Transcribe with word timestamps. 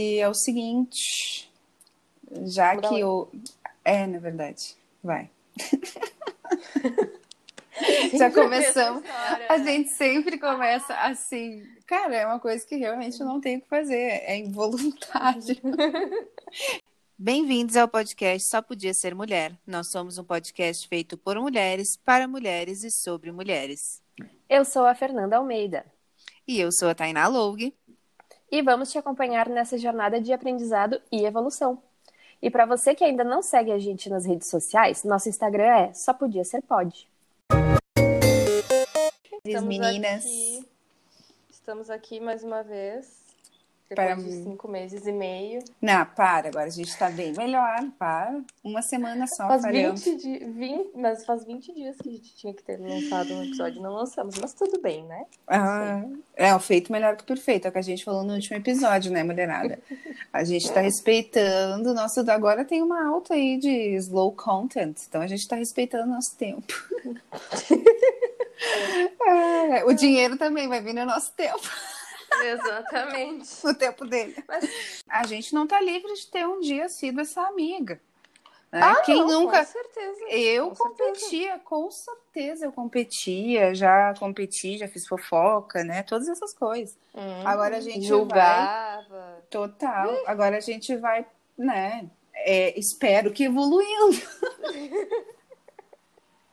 E 0.00 0.18
é 0.18 0.26
o 0.26 0.32
seguinte, 0.32 1.52
já 2.46 2.74
que 2.74 3.04
o. 3.04 3.28
É, 3.84 4.06
na 4.06 4.18
verdade, 4.18 4.74
vai. 5.04 5.28
Já 8.18 8.30
começamos. 8.30 9.02
A 9.48 9.58
gente 9.58 9.90
sempre 9.90 10.38
começa 10.38 10.94
assim. 10.94 11.66
Cara, 11.86 12.16
é 12.16 12.26
uma 12.26 12.40
coisa 12.40 12.66
que 12.66 12.76
realmente 12.76 13.20
eu 13.20 13.26
não 13.26 13.40
tenho 13.40 13.58
o 13.58 13.62
que 13.62 13.68
fazer, 13.68 14.22
é 14.24 14.38
involuntário. 14.38 15.56
Bem-vindos 17.16 17.76
ao 17.76 17.88
podcast 17.88 18.48
Só 18.48 18.62
Podia 18.62 18.94
Ser 18.94 19.14
Mulher. 19.14 19.54
Nós 19.66 19.90
somos 19.90 20.16
um 20.16 20.24
podcast 20.24 20.88
feito 20.88 21.18
por 21.18 21.38
mulheres, 21.38 21.96
para 21.96 22.26
mulheres 22.26 22.84
e 22.84 22.90
sobre 22.90 23.32
mulheres. 23.32 24.02
Eu 24.48 24.64
sou 24.64 24.86
a 24.86 24.94
Fernanda 24.94 25.36
Almeida 25.36 25.84
E 26.46 26.58
eu 26.58 26.72
sou 26.72 26.88
a 26.88 26.94
Tainá 26.94 27.28
Loug. 27.28 27.72
E 28.50 28.60
vamos 28.62 28.90
te 28.90 28.98
acompanhar 28.98 29.48
nessa 29.48 29.78
jornada 29.78 30.20
de 30.20 30.32
aprendizado 30.32 31.00
e 31.10 31.24
evolução. 31.24 31.80
E 32.42 32.50
para 32.50 32.66
você 32.66 32.94
que 32.94 33.04
ainda 33.04 33.22
não 33.22 33.42
segue 33.42 33.70
a 33.70 33.78
gente 33.78 34.10
nas 34.10 34.24
redes 34.24 34.48
sociais, 34.48 35.04
nosso 35.04 35.28
Instagram 35.28 35.64
é 35.64 35.94
Só 35.94 36.12
Podia 36.12 36.44
Ser 36.44 36.62
Pode. 36.62 37.06
As 39.54 39.62
meninas. 39.64 40.24
Aqui, 40.24 40.68
estamos 41.50 41.90
aqui 41.90 42.18
mais 42.18 42.42
uma 42.42 42.62
vez, 42.62 43.20
Para 43.94 44.14
depois 44.14 44.26
de 44.26 44.32
mim. 44.38 44.44
cinco 44.44 44.68
meses 44.68 45.06
e 45.06 45.12
meio. 45.12 45.62
Não, 45.80 46.06
para, 46.06 46.48
agora 46.48 46.66
a 46.66 46.70
gente 46.70 46.96
tá 46.96 47.10
bem 47.10 47.32
melhor. 47.32 47.84
Para. 47.98 48.40
Uma 48.62 48.82
semana 48.82 49.26
só 49.26 49.48
Faz 49.48 49.62
faremos. 49.62 50.04
20, 50.04 50.22
di 50.22 50.38
20, 50.44 50.90
mas 50.96 51.24
faz 51.24 51.44
20 51.44 51.74
dias 51.74 51.96
que 51.96 52.08
a 52.08 52.12
gente 52.12 52.36
tinha 52.36 52.54
que 52.54 52.62
ter 52.62 52.78
lançado 52.78 53.34
um 53.34 53.44
episódio 53.44 53.82
não 53.82 53.92
lançamos, 53.92 54.36
mas 54.38 54.54
tudo 54.54 54.80
bem, 54.80 55.04
né? 55.04 55.24
Ah, 55.46 56.04
é, 56.36 56.54
o 56.54 56.60
feito 56.60 56.92
melhor 56.92 57.16
que 57.16 57.22
o 57.22 57.26
perfeito, 57.26 57.66
é 57.66 57.68
o 57.68 57.72
que 57.72 57.78
a 57.78 57.82
gente 57.82 58.04
falou 58.04 58.22
no 58.22 58.34
último 58.34 58.56
episódio, 58.56 59.10
né, 59.12 59.22
mulherada? 59.22 59.78
A 60.32 60.44
gente 60.44 60.72
tá 60.72 60.80
respeitando 60.80 61.92
nosso. 61.92 62.20
Agora 62.30 62.64
tem 62.64 62.82
uma 62.82 63.04
alta 63.08 63.34
aí 63.34 63.58
de 63.58 63.96
slow 63.96 64.30
content, 64.32 64.96
então 65.08 65.20
a 65.20 65.26
gente 65.26 65.46
tá 65.48 65.56
respeitando 65.56 66.04
o 66.04 66.14
nosso 66.14 66.36
tempo. 66.36 66.72
É, 69.26 69.84
o 69.84 69.92
dinheiro 69.92 70.36
também 70.36 70.68
vai 70.68 70.80
vir 70.80 70.94
no 70.94 71.04
nosso 71.06 71.32
tempo, 71.32 71.60
Exatamente. 72.44 73.48
no 73.64 73.74
tempo 73.74 74.04
dele. 74.06 74.36
Mas- 74.48 75.02
A 75.08 75.26
gente 75.26 75.54
não 75.54 75.66
tá 75.66 75.80
livre 75.80 76.12
de 76.14 76.26
ter 76.26 76.46
um 76.46 76.60
dia 76.60 76.88
sido 76.88 77.20
essa 77.20 77.42
amiga. 77.42 78.00
né? 78.72 78.80
Ah, 78.82 79.02
Quem 79.04 79.16
não, 79.16 79.26
nunca. 79.42 79.58
Com 79.58 79.64
certeza. 79.72 80.20
Eu 80.30 80.68
Com 80.70 80.74
certeza. 80.76 81.08
competia, 81.08 81.58
com 81.58 81.90
certeza 81.90 82.64
eu 82.66 82.72
competia, 82.72 83.74
já 83.74 84.14
competi, 84.18 84.78
já 84.78 84.86
fiz 84.88 85.06
fofoca, 85.08 85.82
né? 85.84 86.02
Todas 86.04 86.28
essas 86.28 86.54
coisas. 86.54 86.96
Hum, 87.14 87.42
Agora 87.46 87.76
a 87.78 87.80
gente 87.80 88.06
julgava. 88.06 89.42
Total. 89.50 90.22
Agora 90.26 90.56
a 90.58 90.60
gente 90.60 90.94
vai, 90.96 91.26
né? 91.58 92.08
é, 92.32 92.78
espero 92.78 93.32
que 93.32 93.44
evoluindo. 93.44 94.16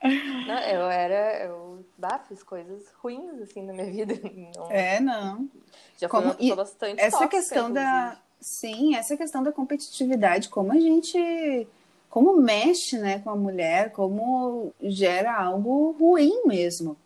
Não, 0.02 0.58
eu 0.60 0.82
era. 0.88 1.44
Eu 1.44 1.84
bah, 1.96 2.20
fiz 2.28 2.42
coisas 2.42 2.84
ruins 3.02 3.40
assim 3.42 3.62
na 3.62 3.72
minha 3.72 3.90
vida. 3.90 4.14
Não, 4.56 4.70
É, 4.70 5.00
não. 5.00 5.48
já 5.96 6.08
como- 6.08 6.34
e 6.38 6.54
bastante 6.54 7.00
Essa 7.00 7.18
tóxica, 7.18 7.36
questão 7.36 7.72
da. 7.72 7.82
inclusive. 7.82 8.22
Sim, 8.40 8.94
essa 8.94 9.16
questão 9.16 9.42
da 9.42 9.50
competitividade, 9.50 10.48
como 10.48 10.70
a 10.72 10.78
gente. 10.78 11.66
Como 12.08 12.36
mexe, 12.36 12.96
né, 12.96 13.18
com 13.18 13.30
a 13.30 13.36
mulher, 13.36 13.90
como 13.92 14.72
gera 14.80 15.34
algo 15.36 15.90
ruim 15.98 16.42
mesmo. 16.46 16.96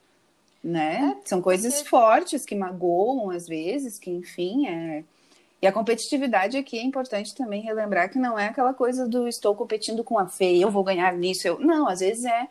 Né? 0.63 1.17
São 1.25 1.43
coisas 1.43 1.75
porque- 1.75 1.89
fortes 1.89 2.45
que 2.45 2.55
magoam 2.55 3.31
às 3.31 3.49
vezes, 3.49 3.99
que 3.99 4.11
enfim, 4.11 4.69
é. 4.69 5.03
E 5.61 5.67
a 5.67 5.73
competitividade 5.73 6.57
aqui 6.57 6.79
é 6.79 6.83
importante 6.83 7.35
também 7.35 7.63
relembrar 7.63 8.11
que 8.11 8.19
não 8.19 8.39
é 8.39 8.47
aquela 8.49 8.73
coisa 8.75 9.09
do 9.09 9.27
estou 9.27 9.55
competindo 9.57 10.05
com 10.05 10.19
a 10.19 10.27
Fê, 10.29 10.57
eu 10.59 10.71
vou 10.71 10.85
ganhar 10.85 11.13
nisso. 11.17 11.49
Eu... 11.49 11.59
Não, 11.59 11.89
às 11.89 11.99
vezes 12.01 12.25
é 12.25 12.47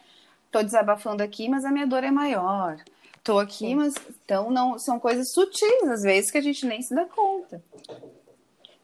tô 0.52 0.62
desabafando 0.62 1.24
aqui, 1.24 1.48
mas 1.50 1.66
a 1.66 1.72
minha 1.72 1.88
dor 1.88 2.04
é 2.04 2.12
maior. 2.12 2.78
Tô 3.24 3.40
aqui, 3.40 3.58
Sim. 3.68 3.76
mas 3.76 3.94
então 4.26 4.50
não 4.50 4.78
são 4.80 5.00
coisas 5.00 5.32
sutis 5.32 5.84
às 5.84 6.02
vezes 6.04 6.32
que 6.32 6.38
a 6.38 6.42
gente 6.42 6.66
nem 6.66 6.82
se 6.82 6.94
dá 6.94 7.06
conta. 7.06 7.64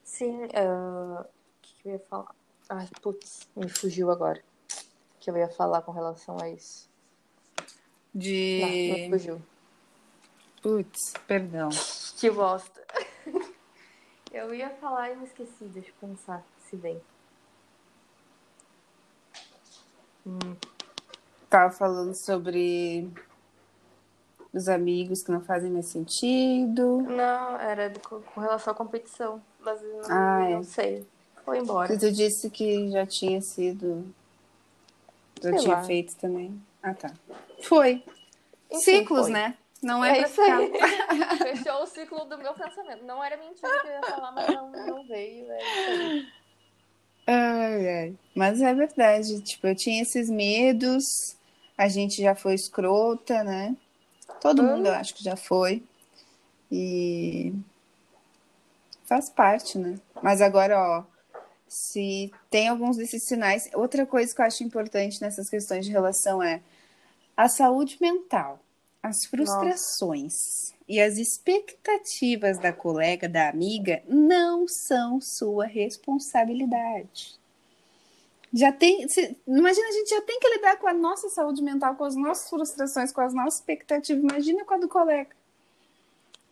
Sim, 0.04 0.48
ah, 0.54 1.22
o 1.26 1.62
que, 1.62 1.74
que 1.82 1.90
eu 1.90 1.94
ia 1.94 2.00
falar? 2.00 2.36
Ai, 2.70 2.88
putz, 3.02 3.48
me 3.56 3.68
fugiu 3.70 4.12
agora. 4.12 4.42
O 5.16 5.20
que 5.20 5.30
eu 5.30 5.38
ia 5.38 5.50
falar 5.50 5.82
com 5.82 5.92
relação 5.92 6.38
a 6.42 6.50
isso? 6.50 6.88
Ah, 7.46 7.52
me 7.52 8.14
De 8.14 9.08
fugiu. 9.10 9.42
putz, 10.62 11.14
perdão. 11.28 11.70
Que 12.18 12.30
bosta. 12.30 12.82
Eu 14.32 14.54
ia 14.54 14.70
falar 14.70 15.12
e 15.12 15.16
me 15.16 15.26
esqueci, 15.26 15.64
deixa 15.66 15.90
eu 15.90 15.94
pensar 16.10 16.44
se 16.60 16.76
vem. 16.76 17.02
Hum, 20.26 20.38
Tava 21.50 21.72
falando 21.72 22.14
sobre 22.14 23.10
os 24.54 24.68
amigos 24.68 25.24
que 25.24 25.32
não 25.32 25.42
fazem 25.42 25.72
mais 25.72 25.86
sentido. 25.86 27.02
Não, 27.04 27.58
era 27.60 27.90
do- 27.90 28.00
com 28.00 28.42
relação 28.42 28.74
à 28.74 28.76
competição. 28.76 29.42
Mas 29.62 29.82
não, 29.82 30.02
Ah, 30.10 30.46
é. 30.50 30.56
não 30.56 30.64
sei. 30.64 31.06
Foi 31.46 31.60
embora. 31.60 31.98
Tu 31.98 32.12
disse 32.12 32.50
que 32.50 32.90
já 32.92 33.06
tinha 33.06 33.42
sido. 33.42 34.06
Já 35.42 35.52
Sei 35.52 35.60
tinha 35.60 35.76
lá. 35.76 35.84
feito 35.84 36.16
também. 36.18 36.62
Ah, 36.84 36.94
tá. 36.94 37.12
Foi. 37.64 38.04
Enfim, 38.70 38.82
Ciclos, 39.00 39.22
foi. 39.24 39.32
né? 39.32 39.56
Não 39.82 40.04
é, 40.04 40.20
É 40.20 40.22
isso 40.24 40.42
ficar. 40.42 40.58
aí. 40.58 40.72
Fechou 41.56 41.84
o 41.84 41.86
ciclo 41.86 42.26
do 42.26 42.38
meu 42.38 42.54
pensamento. 42.54 43.06
Não 43.06 43.24
era 43.24 43.38
mentira 43.38 43.80
que 43.82 43.88
eu 43.88 43.92
ia 43.92 44.02
falar, 44.02 44.32
mas 44.32 44.48
não, 44.54 44.72
não 44.72 45.04
veio. 45.08 45.46
É 45.50 45.58
isso 45.58 46.02
aí. 46.02 46.28
Ai, 47.28 47.90
ai. 47.90 48.16
Mas 48.36 48.62
é 48.62 48.74
verdade. 48.74 49.40
Tipo, 49.42 49.68
eu 49.68 49.76
tinha 49.76 50.02
esses 50.02 50.30
medos. 50.30 51.37
A 51.78 51.88
gente 51.88 52.22
já 52.22 52.34
foi 52.34 52.56
escrota, 52.56 53.44
né? 53.44 53.76
Todo 54.42 54.62
Hum. 54.62 54.66
mundo 54.66 54.88
eu 54.88 54.94
acho 54.94 55.14
que 55.14 55.24
já 55.24 55.36
foi. 55.36 55.84
E 56.72 57.54
faz 59.06 59.30
parte, 59.30 59.78
né? 59.78 60.00
Mas 60.22 60.42
agora, 60.42 60.80
ó, 60.80 61.04
se 61.68 62.32
tem 62.50 62.68
alguns 62.68 62.98
desses 62.98 63.26
sinais. 63.26 63.70
Outra 63.74 64.06
coisa 64.06 64.34
que 64.34 64.42
eu 64.42 64.46
acho 64.46 64.64
importante 64.64 65.22
nessas 65.22 65.50
questões 65.50 65.86
de 65.86 65.92
relação 65.92 66.42
é 66.42 66.62
a 67.36 67.48
saúde 67.48 67.98
mental, 68.02 68.60
as 69.02 69.26
frustrações 69.26 70.74
e 70.88 71.00
as 71.00 71.18
expectativas 71.18 72.58
da 72.58 72.74
colega, 72.74 73.30
da 73.30 73.50
amiga, 73.50 74.02
não 74.08 74.68
são 74.68 75.20
sua 75.22 75.66
responsabilidade. 75.66 77.37
Já 78.54 78.72
tem, 78.72 79.08
se- 79.10 79.38
imagina, 79.46 79.88
a 79.88 79.92
gente 79.92 80.10
já 80.10 80.22
tem 80.22 80.40
que 80.40 80.48
lidar 80.56 80.78
com 80.78 80.88
a 80.88 80.94
nossa 80.94 81.30
saúde 81.30 81.62
mental, 81.62 81.96
com 81.96 82.06
as 82.06 82.16
nossas 82.16 82.50
frustrações, 82.50 83.12
com 83.12 83.22
as 83.22 83.34
nossas 83.34 83.56
expectativas. 83.56 84.24
Imagina 84.24 84.64
com 84.66 84.74
a 84.74 84.78
do 84.78 84.88
colega. 84.88 85.36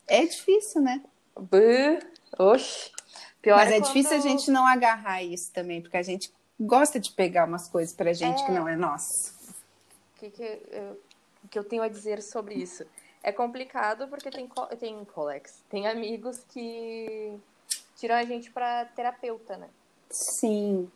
É 0.08 0.26
difícil, 0.26 0.82
né? 0.82 1.02
Oxi. 2.38 2.92
Pior 3.42 3.58
Mas 3.58 3.70
é 3.72 3.74
quando- 3.80 3.86
difícil 3.86 4.18
a 4.18 4.20
gente 4.20 4.52
não 4.52 4.66
agarrar 4.66 5.24
isso 5.24 5.52
também, 5.54 5.82
porque 5.82 5.98
a 5.98 6.04
gente 6.04 6.32
gosta 6.60 7.00
de 7.00 7.12
pegar 7.12 7.48
umas 7.48 7.68
coisas 7.70 7.94
pra 7.96 8.12
gente 8.14 8.44
que 8.44 8.52
É. 8.52 8.54
não 8.54 8.68
é 8.68 8.76
nossa. 8.76 9.34
O 10.16 10.20
que, 10.20 10.30
que, 10.32 10.44
eu, 10.72 11.02
que 11.52 11.60
eu 11.60 11.64
tenho 11.64 11.84
a 11.84 11.88
dizer 11.88 12.22
sobre 12.22 12.56
isso? 12.56 12.86
É 13.24 13.32
complicado 13.32 14.08
porque 14.08 14.30
tem, 14.30 14.48
co- 14.48 14.68
tem 14.76 15.04
colegas, 15.06 15.62
tem 15.70 15.88
amigos 15.88 16.40
que 16.50 17.34
tiram 17.98 18.16
a 18.16 18.24
gente 18.24 18.52
pra 18.52 18.86
terapeuta, 18.86 19.58
né? 19.58 19.68
Sim. 20.10 20.90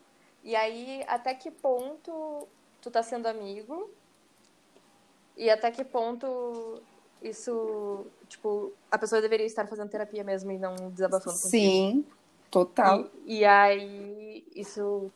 E 0.43 0.55
aí, 0.55 1.03
até 1.07 1.33
que 1.33 1.51
ponto 1.51 2.47
tu 2.81 2.89
tá 2.89 3.03
sendo 3.03 3.27
amigo? 3.27 3.89
E 5.35 5.49
até 5.49 5.71
que 5.71 5.83
ponto 5.83 6.81
isso, 7.21 8.05
tipo, 8.27 8.73
a 8.89 8.97
pessoa 8.97 9.21
deveria 9.21 9.45
estar 9.45 9.67
fazendo 9.67 9.89
terapia 9.89 10.23
mesmo 10.23 10.51
e 10.51 10.57
não 10.57 10.75
desabafando 10.91 11.39
contigo? 11.39 11.49
Sim, 11.49 12.05
total. 12.49 13.05
E, 13.25 13.39
e 13.39 13.45
aí, 13.45 14.45
isso, 14.55 15.11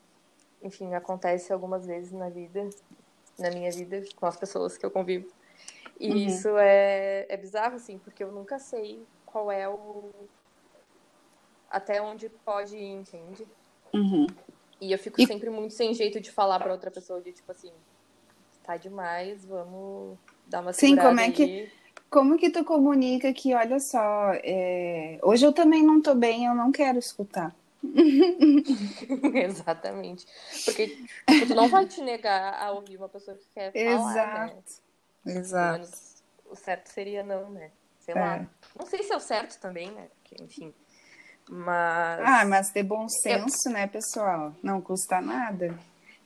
enfim, 0.61 0.93
acontece 0.93 1.51
algumas 1.51 1.85
vezes 1.85 2.11
na 2.11 2.29
vida, 2.29 2.69
na 3.39 3.49
minha 3.51 3.71
vida, 3.71 4.01
com 4.15 4.25
as 4.25 4.37
pessoas 4.37 4.77
que 4.77 4.85
eu 4.85 4.91
convivo. 4.91 5.27
E 5.99 6.09
Uhum. 6.09 6.17
isso 6.17 6.57
é, 6.57 7.25
é 7.29 7.37
bizarro, 7.37 7.75
assim, 7.75 7.97
porque 7.97 8.23
eu 8.23 8.31
nunca 8.31 8.59
sei 8.59 9.05
qual 9.25 9.51
é 9.51 9.67
o. 9.69 10.11
Até 11.69 12.01
onde 12.01 12.29
pode 12.29 12.75
ir, 12.75 12.91
entende? 12.91 13.47
Uhum. 13.93 14.27
E 14.81 14.91
eu 14.91 14.99
fico 14.99 15.21
E- 15.21 15.25
sempre 15.27 15.49
muito 15.49 15.73
sem 15.73 15.93
jeito 15.93 16.19
de 16.19 16.31
falar 16.31 16.59
pra 16.59 16.71
outra 16.73 16.91
pessoa, 16.91 17.21
de 17.21 17.31
tipo 17.31 17.51
assim, 17.51 17.71
tá 18.63 18.75
demais, 18.77 19.45
vamos 19.45 20.17
dar 20.47 20.61
uma 20.61 20.73
Sim, 20.73 20.95
como 20.95 21.19
é 21.19 21.31
que- 21.31 21.43
aí. 21.43 21.71
Como 22.09 22.37
que 22.37 22.49
tu 22.51 22.63
comunica 22.63 23.33
que, 23.33 23.55
olha 23.55 23.79
só, 23.79 24.31
é, 24.43 25.17
hoje 25.23 25.45
eu 25.45 25.51
também 25.53 25.81
não 25.83 25.99
tô 26.01 26.13
bem, 26.13 26.45
eu 26.45 26.53
não 26.53 26.71
quero 26.71 26.99
escutar. 26.99 27.55
Exatamente. 29.33 30.25
Porque 30.65 30.87
tipo, 31.27 31.47
tu 31.47 31.55
não 31.55 31.67
vai 31.69 31.85
te 31.87 32.01
negar 32.01 32.53
a 32.61 32.71
ouvir 32.71 32.97
uma 32.97 33.09
pessoa 33.09 33.35
que 33.37 33.45
quer 33.53 33.71
falar, 33.73 34.47
né? 34.47 34.53
Exato. 34.55 34.81
Pelo 35.23 35.37
Exato. 35.39 35.73
menos 35.79 36.23
o 36.45 36.55
certo 36.55 36.87
seria 36.87 37.23
não, 37.23 37.49
né? 37.49 37.71
Sei 37.99 38.13
É. 38.13 38.19
lá. 38.19 38.47
Não 38.77 38.85
sei 38.85 39.03
se 39.03 39.11
é 39.13 39.15
o 39.17 39.19
certo 39.19 39.59
também, 39.59 39.91
né? 39.91 40.07
Porque, 40.21 40.43
enfim. 40.43 40.73
Mas. 41.49 42.19
Ah, 42.21 42.45
mas 42.45 42.71
ter 42.71 42.83
bom 42.83 43.07
senso, 43.07 43.69
né, 43.69 43.87
pessoal? 43.87 44.53
Não 44.61 44.81
custa 44.81 45.19
nada. 45.21 45.77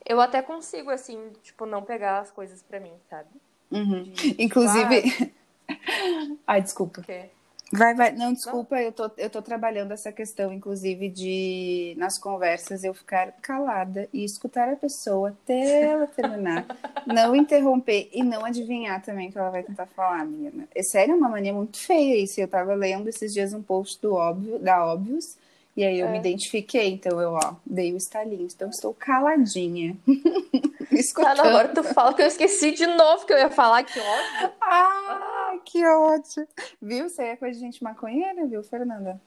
Eu 0.04 0.20
até 0.20 0.40
consigo, 0.40 0.90
assim, 0.90 1.32
tipo, 1.42 1.66
não 1.66 1.82
pegar 1.82 2.20
as 2.20 2.30
coisas 2.30 2.62
pra 2.62 2.80
mim, 2.80 2.92
sabe? 3.10 3.28
Uhum. 3.70 4.04
De, 4.04 4.42
Inclusive. 4.42 5.34
Ai, 6.46 6.62
desculpa. 6.62 7.00
o 7.00 7.04
quê? 7.04 7.30
Vai, 7.70 7.94
vai. 7.94 8.12
Não, 8.12 8.32
desculpa, 8.32 8.80
eu 8.80 8.90
tô, 8.90 9.10
eu 9.18 9.28
tô 9.28 9.42
trabalhando 9.42 9.92
essa 9.92 10.10
questão, 10.10 10.50
inclusive, 10.52 11.08
de 11.10 11.94
nas 11.98 12.18
conversas 12.18 12.82
eu 12.82 12.94
ficar 12.94 13.32
calada 13.42 14.08
e 14.12 14.24
escutar 14.24 14.68
a 14.70 14.76
pessoa 14.76 15.30
até 15.30 15.82
ela 15.90 16.06
terminar. 16.06 16.64
não 17.06 17.36
interromper 17.36 18.08
e 18.12 18.22
não 18.22 18.44
adivinhar 18.44 19.02
também 19.02 19.28
o 19.28 19.32
que 19.32 19.38
ela 19.38 19.50
vai 19.50 19.62
tentar 19.62 19.86
falar, 19.86 20.24
menina. 20.24 20.66
É 20.74 20.82
sério, 20.82 21.12
é 21.12 21.16
uma 21.16 21.28
mania 21.28 21.52
muito 21.52 21.78
feia 21.78 22.16
isso. 22.16 22.40
Eu 22.40 22.48
tava 22.48 22.74
lendo 22.74 23.08
esses 23.08 23.32
dias 23.34 23.52
um 23.52 23.62
post 23.62 24.00
do 24.00 24.14
óbvio, 24.14 24.58
da 24.58 24.84
Óbvios, 24.86 25.36
e 25.76 25.84
aí 25.84 26.00
eu 26.00 26.06
É. 26.06 26.10
me 26.10 26.18
identifiquei, 26.18 26.88
então 26.90 27.20
eu, 27.20 27.32
ó, 27.32 27.54
dei 27.66 27.92
o 27.92 27.98
estalinho. 27.98 28.48
Então 28.50 28.70
estou 28.70 28.94
caladinha. 28.94 29.94
Tá, 30.88 30.96
Escutando. 30.96 31.36
não, 31.36 31.44
agora 31.44 31.68
tu 31.68 31.82
fala 31.84 32.14
que 32.14 32.22
eu 32.22 32.26
esqueci 32.26 32.70
de 32.72 32.86
novo 32.86 33.26
que 33.26 33.32
eu 33.32 33.36
ia 33.38 33.50
falar, 33.50 33.82
que 33.84 33.98
óbvio. 34.00 34.50
Ah, 34.62 35.37
que 35.70 35.84
ótimo. 35.86 36.48
Viu? 36.80 37.06
Aí 37.18 37.26
é 37.28 37.36
coisa 37.36 37.54
de 37.58 37.64
gente 37.64 37.82
maconheira, 37.84 38.46
viu, 38.46 38.62
Fernanda? 38.62 39.20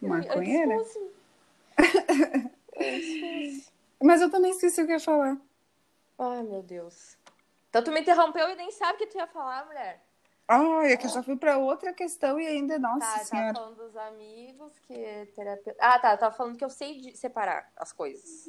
Maconheira? 0.00 0.74
Eu 0.76 0.82
esqueci. 0.82 2.50
Eu 2.76 2.98
esqueci. 2.98 3.68
Mas 4.02 4.20
eu 4.20 4.30
também 4.30 4.50
esqueci 4.50 4.82
o 4.82 4.86
que 4.86 4.92
ia 4.92 5.00
falar. 5.00 5.36
Ai, 6.18 6.42
meu 6.42 6.62
Deus. 6.62 7.16
Então 7.70 7.82
tu 7.82 7.90
me 7.90 8.00
interrompeu 8.00 8.48
e 8.50 8.54
nem 8.54 8.70
sabe 8.70 8.94
o 8.94 8.98
que 8.98 9.06
tu 9.06 9.16
ia 9.16 9.26
falar, 9.26 9.64
mulher. 9.66 10.02
Ai, 10.48 10.92
é 10.92 10.96
que 10.96 11.06
eu 11.06 11.10
já 11.10 11.22
fui 11.22 11.36
pra 11.36 11.58
outra 11.58 11.92
questão 11.92 12.38
e 12.38 12.46
ainda, 12.46 12.78
nossa 12.78 13.00
Tá, 13.00 13.12
tava 13.12 13.24
senhora. 13.24 13.54
falando 13.54 13.76
dos 13.76 13.96
amigos, 13.96 14.72
que 14.86 15.28
terapeuta. 15.34 15.78
Ah, 15.80 15.98
tá, 15.98 16.12
eu 16.12 16.18
tava 16.18 16.34
falando 16.36 16.56
que 16.56 16.64
eu 16.64 16.70
sei 16.70 17.14
separar 17.16 17.70
as 17.76 17.92
coisas. 17.92 18.48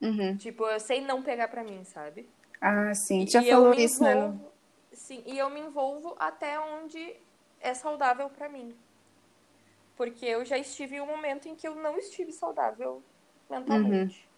Uhum. 0.00 0.36
Tipo, 0.36 0.66
eu 0.66 0.78
sei 0.80 1.00
não 1.00 1.22
pegar 1.22 1.48
pra 1.48 1.64
mim, 1.64 1.82
sabe? 1.84 2.28
Ah, 2.60 2.94
sim. 2.94 3.26
Já 3.26 3.42
E 3.42 3.48
eu 3.48 3.56
falou 3.56 3.74
isso, 3.74 4.02
né? 4.02 4.34
Sim, 4.94 5.22
e 5.26 5.38
eu 5.38 5.48
me 5.50 5.60
envolvo 5.60 6.14
até 6.18 6.58
onde 6.58 7.14
é 7.60 7.74
saudável 7.74 8.28
pra 8.30 8.48
mim. 8.48 8.76
Porque 9.96 10.26
eu 10.26 10.44
já 10.44 10.58
estive 10.58 10.96
em 10.96 11.00
um 11.00 11.06
momento 11.06 11.48
em 11.48 11.54
que 11.54 11.66
eu 11.66 11.74
não 11.76 11.96
estive 11.98 12.32
saudável 12.32 13.02
mentalmente. 13.48 14.28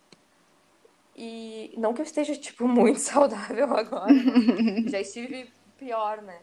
E 1.16 1.74
não 1.78 1.94
que 1.94 2.00
eu 2.00 2.04
esteja, 2.04 2.34
tipo, 2.36 2.66
muito 2.68 2.98
saudável 2.98 3.72
agora. 3.76 4.14
já 4.88 5.00
estive 5.00 5.50
pior, 5.78 6.20
né? 6.22 6.38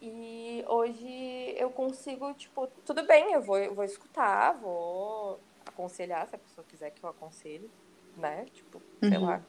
E 0.00 0.64
hoje 0.68 1.54
eu 1.56 1.70
consigo, 1.70 2.32
tipo, 2.34 2.66
tudo 2.86 3.04
bem, 3.06 3.32
eu 3.32 3.42
vou, 3.42 3.58
eu 3.58 3.74
vou 3.74 3.84
escutar, 3.84 4.52
vou 4.60 5.40
aconselhar 5.66 6.26
se 6.28 6.36
a 6.36 6.38
pessoa 6.38 6.64
quiser 6.68 6.90
que 6.90 7.04
eu 7.04 7.10
aconselhe, 7.10 7.68
né? 8.16 8.44
Tipo, 8.44 8.80
sei 9.08 9.18
Uhum. 9.18 9.24
lá. 9.26 9.42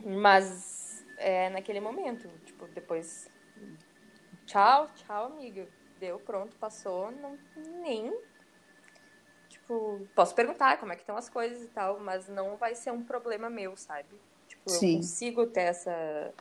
Mas 0.00 0.83
é 1.16 1.50
naquele 1.50 1.80
momento, 1.80 2.28
tipo, 2.44 2.66
depois. 2.68 3.28
Tchau, 4.46 4.90
tchau, 4.94 5.26
amiga. 5.26 5.68
Deu, 5.98 6.18
pronto, 6.18 6.56
passou. 6.56 7.10
Não, 7.10 7.38
nem. 7.80 8.12
Tipo, 9.48 10.06
posso 10.14 10.34
perguntar 10.34 10.78
como 10.78 10.92
é 10.92 10.96
que 10.96 11.02
estão 11.02 11.16
as 11.16 11.28
coisas 11.28 11.62
e 11.62 11.68
tal, 11.68 11.98
mas 12.00 12.28
não 12.28 12.56
vai 12.56 12.74
ser 12.74 12.90
um 12.90 13.02
problema 13.02 13.48
meu, 13.48 13.76
sabe? 13.76 14.20
Tipo, 14.48 14.62
eu 14.66 14.74
Sim. 14.74 14.96
consigo 14.96 15.46
ter 15.46 15.62
essa. 15.62 16.34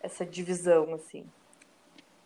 essa 0.00 0.24
divisão, 0.24 0.94
assim. 0.94 1.26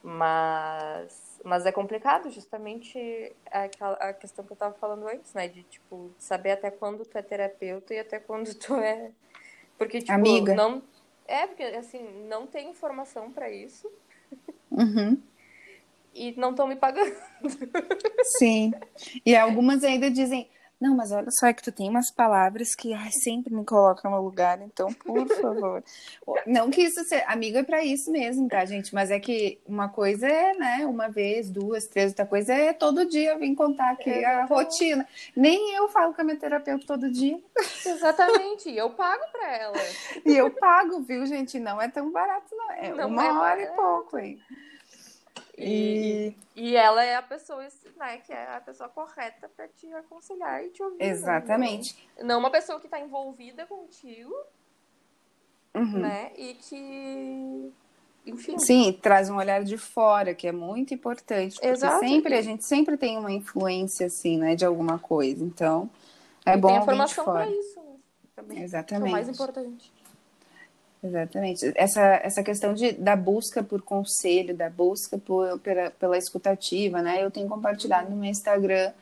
Mas. 0.02 1.26
Mas 1.44 1.64
é 1.66 1.72
complicado, 1.72 2.30
justamente 2.30 3.34
aquela, 3.50 3.94
a 3.94 4.12
questão 4.12 4.44
que 4.44 4.52
eu 4.52 4.56
tava 4.56 4.74
falando 4.74 5.06
antes, 5.06 5.32
né? 5.34 5.48
De, 5.48 5.62
tipo, 5.62 6.12
saber 6.18 6.50
até 6.50 6.70
quando 6.70 7.04
tu 7.04 7.16
é 7.16 7.22
terapeuta 7.22 7.94
e 7.94 7.98
até 7.98 8.18
quando 8.18 8.52
tu 8.58 8.74
é. 8.74 9.12
Porque, 9.76 10.00
tipo, 10.00 10.12
Amiga. 10.12 10.54
não. 10.54 10.82
É, 11.28 11.46
porque, 11.46 11.62
assim, 11.62 12.02
não 12.26 12.46
tem 12.46 12.70
informação 12.70 13.30
pra 13.30 13.50
isso 13.50 13.88
Uhum. 14.70 15.20
e 16.14 16.32
não 16.40 16.50
estão 16.50 16.66
me 16.66 16.74
pagando. 16.74 17.14
Sim. 18.38 18.72
E 19.24 19.36
algumas 19.36 19.84
ainda 19.84 20.10
dizem, 20.10 20.48
não, 20.80 20.96
mas 20.96 21.10
olha 21.12 21.30
só 21.30 21.46
é 21.46 21.52
que 21.52 21.62
tu 21.62 21.72
tem 21.72 21.88
umas 21.88 22.10
palavras 22.10 22.74
que 22.74 22.94
ai, 22.94 23.10
sempre 23.10 23.52
me 23.52 23.64
colocam 23.64 24.10
no 24.10 24.22
lugar, 24.22 24.60
então, 24.62 24.92
por 24.92 25.26
favor. 25.26 25.82
Não 26.46 26.70
que 26.70 26.82
isso 26.82 27.02
seja. 27.04 27.24
Amigo 27.26 27.58
é 27.58 27.62
pra 27.62 27.84
isso 27.84 28.10
mesmo, 28.12 28.48
tá, 28.48 28.64
gente? 28.64 28.94
Mas 28.94 29.10
é 29.10 29.18
que 29.18 29.58
uma 29.66 29.88
coisa 29.88 30.26
é, 30.28 30.54
né, 30.54 30.86
uma 30.86 31.08
vez, 31.08 31.50
duas, 31.50 31.86
três, 31.86 32.10
outra 32.12 32.26
coisa 32.26 32.52
é 32.54 32.72
todo 32.72 33.04
dia 33.08 33.36
vir 33.36 33.54
contar 33.54 33.90
aqui 33.90 34.24
a 34.24 34.44
rotina. 34.44 35.06
Nem 35.34 35.74
eu 35.74 35.88
falo 35.88 36.14
com 36.14 36.20
a 36.20 36.24
minha 36.24 36.36
terapeuta 36.38 36.86
todo 36.86 37.10
dia. 37.10 37.40
Exatamente. 37.84 38.70
E 38.70 38.76
eu 38.78 38.90
pago 38.90 39.22
pra 39.32 39.56
ela. 39.56 39.76
E 40.24 40.36
eu 40.36 40.50
pago, 40.50 41.00
viu, 41.00 41.26
gente? 41.26 41.58
Não 41.58 41.80
é 41.80 41.88
tão 41.88 42.10
barato, 42.10 42.54
não. 42.54 42.70
É 42.72 42.94
Não 42.94 43.08
uma 43.08 43.24
é 43.24 43.32
hora 43.32 43.60
e 43.62 43.64
barato. 43.66 43.76
pouco, 43.82 44.18
hein? 44.18 44.38
E, 45.60 46.34
e 46.54 46.76
ela 46.76 47.04
é 47.04 47.16
a 47.16 47.22
pessoa, 47.22 47.66
né, 47.96 48.18
que 48.18 48.32
é 48.32 48.56
a 48.56 48.60
pessoa 48.60 48.88
correta 48.88 49.48
pra 49.56 49.66
te 49.68 49.92
aconselhar 49.94 50.64
e 50.64 50.70
te 50.70 50.82
ouvir. 50.82 50.98
né? 50.98 51.06
Exatamente. 51.08 51.96
Não, 52.18 52.26
não 52.26 52.38
uma 52.38 52.50
pessoa 52.50 52.78
que 52.80 52.88
tá 52.88 53.00
envolvida 53.00 53.66
contigo, 53.66 54.34
Uhum. 55.74 55.98
né? 56.00 56.32
E 56.36 56.54
que. 56.54 57.72
Enfim. 58.26 58.58
Sim, 58.58 58.92
traz 59.00 59.30
um 59.30 59.36
olhar 59.36 59.62
de 59.64 59.78
fora, 59.78 60.34
que 60.34 60.46
é 60.46 60.52
muito 60.52 60.92
importante, 60.92 61.54
porque 61.54 61.66
Exato. 61.68 62.00
sempre 62.00 62.34
a 62.34 62.42
gente 62.42 62.64
sempre 62.64 62.96
tem 62.96 63.16
uma 63.16 63.32
influência 63.32 64.06
assim, 64.06 64.36
né, 64.36 64.54
de 64.54 64.64
alguma 64.66 64.98
coisa. 64.98 65.42
Então, 65.44 65.88
é 66.44 66.54
e 66.54 66.56
bom 66.58 66.68
tem 66.68 66.78
informação 66.82 67.24
fora. 67.24 67.46
pra 67.46 67.50
isso, 67.54 67.80
né? 67.80 67.94
Também. 68.36 68.56
Que 68.56 68.62
é 68.62 68.64
o 68.64 68.66
Exatamente. 68.66 69.12
mais 69.12 69.28
importante. 69.28 69.92
Exatamente. 71.02 71.72
Essa, 71.76 72.02
essa 72.22 72.42
questão 72.42 72.74
de, 72.74 72.92
da 72.92 73.14
busca 73.14 73.62
por 73.62 73.82
conselho, 73.82 74.54
da 74.54 74.68
busca 74.68 75.16
por, 75.16 75.58
pela, 75.60 75.90
pela 75.90 76.18
escutativa, 76.18 77.00
né? 77.00 77.22
Eu 77.22 77.30
tenho 77.30 77.48
compartilhado 77.48 78.10
no 78.10 78.16
meu 78.16 78.30
Instagram 78.30 78.92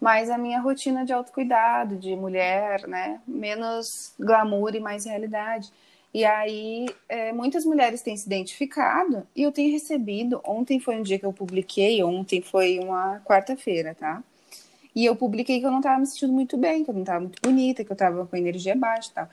mais 0.00 0.28
a 0.28 0.36
minha 0.36 0.60
rotina 0.60 1.04
de 1.04 1.12
autocuidado, 1.12 1.96
de 1.96 2.14
mulher, 2.16 2.86
né? 2.86 3.20
Menos 3.26 3.86
glamour 4.18 4.74
e 4.74 4.80
mais 4.80 5.04
realidade. 5.04 5.70
E 6.12 6.24
aí, 6.24 6.86
é, 7.08 7.32
muitas 7.32 7.64
mulheres 7.64 8.02
têm 8.02 8.16
se 8.16 8.26
identificado 8.26 9.26
e 9.34 9.42
eu 9.42 9.50
tenho 9.50 9.72
recebido. 9.72 10.40
Ontem 10.44 10.78
foi 10.78 10.96
um 10.96 11.02
dia 11.02 11.18
que 11.18 11.26
eu 11.26 11.32
publiquei, 11.32 12.02
ontem 12.04 12.40
foi 12.40 12.78
uma 12.78 13.20
quarta-feira, 13.24 13.94
tá? 13.98 14.22
E 14.94 15.04
eu 15.04 15.16
publiquei 15.16 15.58
que 15.58 15.66
eu 15.66 15.70
não 15.70 15.78
estava 15.78 15.98
me 15.98 16.06
sentindo 16.06 16.32
muito 16.32 16.56
bem, 16.56 16.84
que 16.84 16.90
eu 16.90 16.94
não 16.94 17.02
estava 17.02 17.20
muito 17.20 17.40
bonita, 17.42 17.82
que 17.82 17.90
eu 17.90 17.94
estava 17.94 18.24
com 18.26 18.36
energia 18.36 18.76
baixa 18.76 19.10
e 19.10 19.14
tal. 19.14 19.28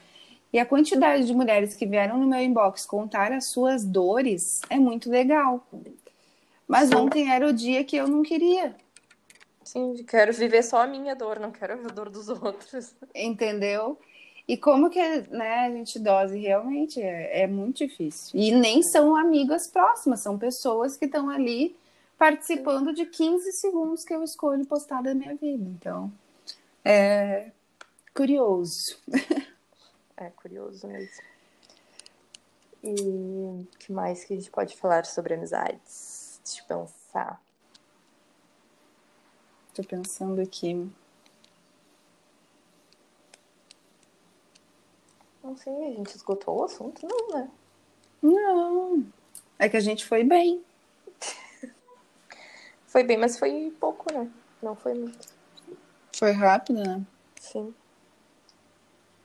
E 0.51 0.59
a 0.59 0.65
quantidade 0.65 1.25
de 1.25 1.33
mulheres 1.33 1.75
que 1.75 1.85
vieram 1.85 2.17
no 2.17 2.27
meu 2.27 2.39
inbox 2.39 2.85
contar 2.85 3.31
as 3.31 3.45
suas 3.45 3.85
dores 3.85 4.61
é 4.69 4.77
muito 4.77 5.09
legal. 5.09 5.65
Mas 6.67 6.89
Sim. 6.89 6.95
ontem 6.95 7.31
era 7.31 7.47
o 7.47 7.53
dia 7.53 7.83
que 7.83 7.95
eu 7.95 8.07
não 8.07 8.21
queria, 8.21 8.75
Sim, 9.71 10.03
quero 10.05 10.33
viver 10.33 10.63
só 10.63 10.81
a 10.81 10.87
minha 10.87 11.15
dor, 11.15 11.39
não 11.39 11.49
quero 11.49 11.73
a 11.73 11.87
dor 11.87 12.09
dos 12.09 12.27
outros. 12.27 12.93
entendeu? 13.15 13.97
E 14.45 14.57
como 14.57 14.89
que 14.89 14.99
né, 15.29 15.65
a 15.65 15.69
gente 15.69 15.97
dose 15.97 16.37
realmente 16.37 17.01
é, 17.01 17.43
é 17.43 17.47
muito 17.47 17.77
difícil. 17.77 18.37
E 18.37 18.51
nem 18.51 18.83
são 18.83 19.15
amigas 19.15 19.67
próximas, 19.67 20.19
são 20.19 20.37
pessoas 20.37 20.97
que 20.97 21.05
estão 21.05 21.29
ali 21.29 21.73
participando 22.17 22.93
de 22.93 23.05
15 23.05 23.49
segundos 23.53 24.03
que 24.03 24.13
eu 24.13 24.21
escolho 24.23 24.65
postar 24.65 25.01
da 25.01 25.15
minha 25.15 25.35
vida. 25.35 25.63
Então, 25.69 26.11
é 26.83 27.51
curioso. 28.13 28.97
É 30.21 30.29
curioso 30.29 30.87
mesmo. 30.87 31.23
E 32.83 32.93
o 32.93 33.67
que 33.79 33.91
mais 33.91 34.23
que 34.23 34.33
a 34.33 34.37
gente 34.37 34.51
pode 34.51 34.77
falar 34.77 35.03
sobre 35.03 35.33
amizades? 35.33 36.39
Deixa 36.43 36.61
eu 36.61 36.65
pensar. 36.67 37.41
Tô 39.73 39.83
pensando 39.83 40.39
aqui. 40.39 40.87
Não 45.43 45.57
sei, 45.57 45.73
a 45.73 45.91
gente 45.93 46.15
esgotou 46.15 46.59
o 46.59 46.65
assunto? 46.65 47.01
Não, 47.07 47.39
né? 47.39 47.51
Não, 48.21 49.03
é 49.57 49.67
que 49.67 49.77
a 49.77 49.81
gente 49.81 50.05
foi 50.05 50.23
bem. 50.23 50.63
Foi 52.85 53.03
bem, 53.03 53.17
mas 53.17 53.39
foi 53.39 53.73
pouco, 53.79 54.13
né? 54.13 54.29
Não 54.61 54.75
foi 54.75 54.93
muito. 54.93 55.29
Foi 56.13 56.31
rápido, 56.33 56.83
né? 56.83 57.01
Sim. 57.39 57.73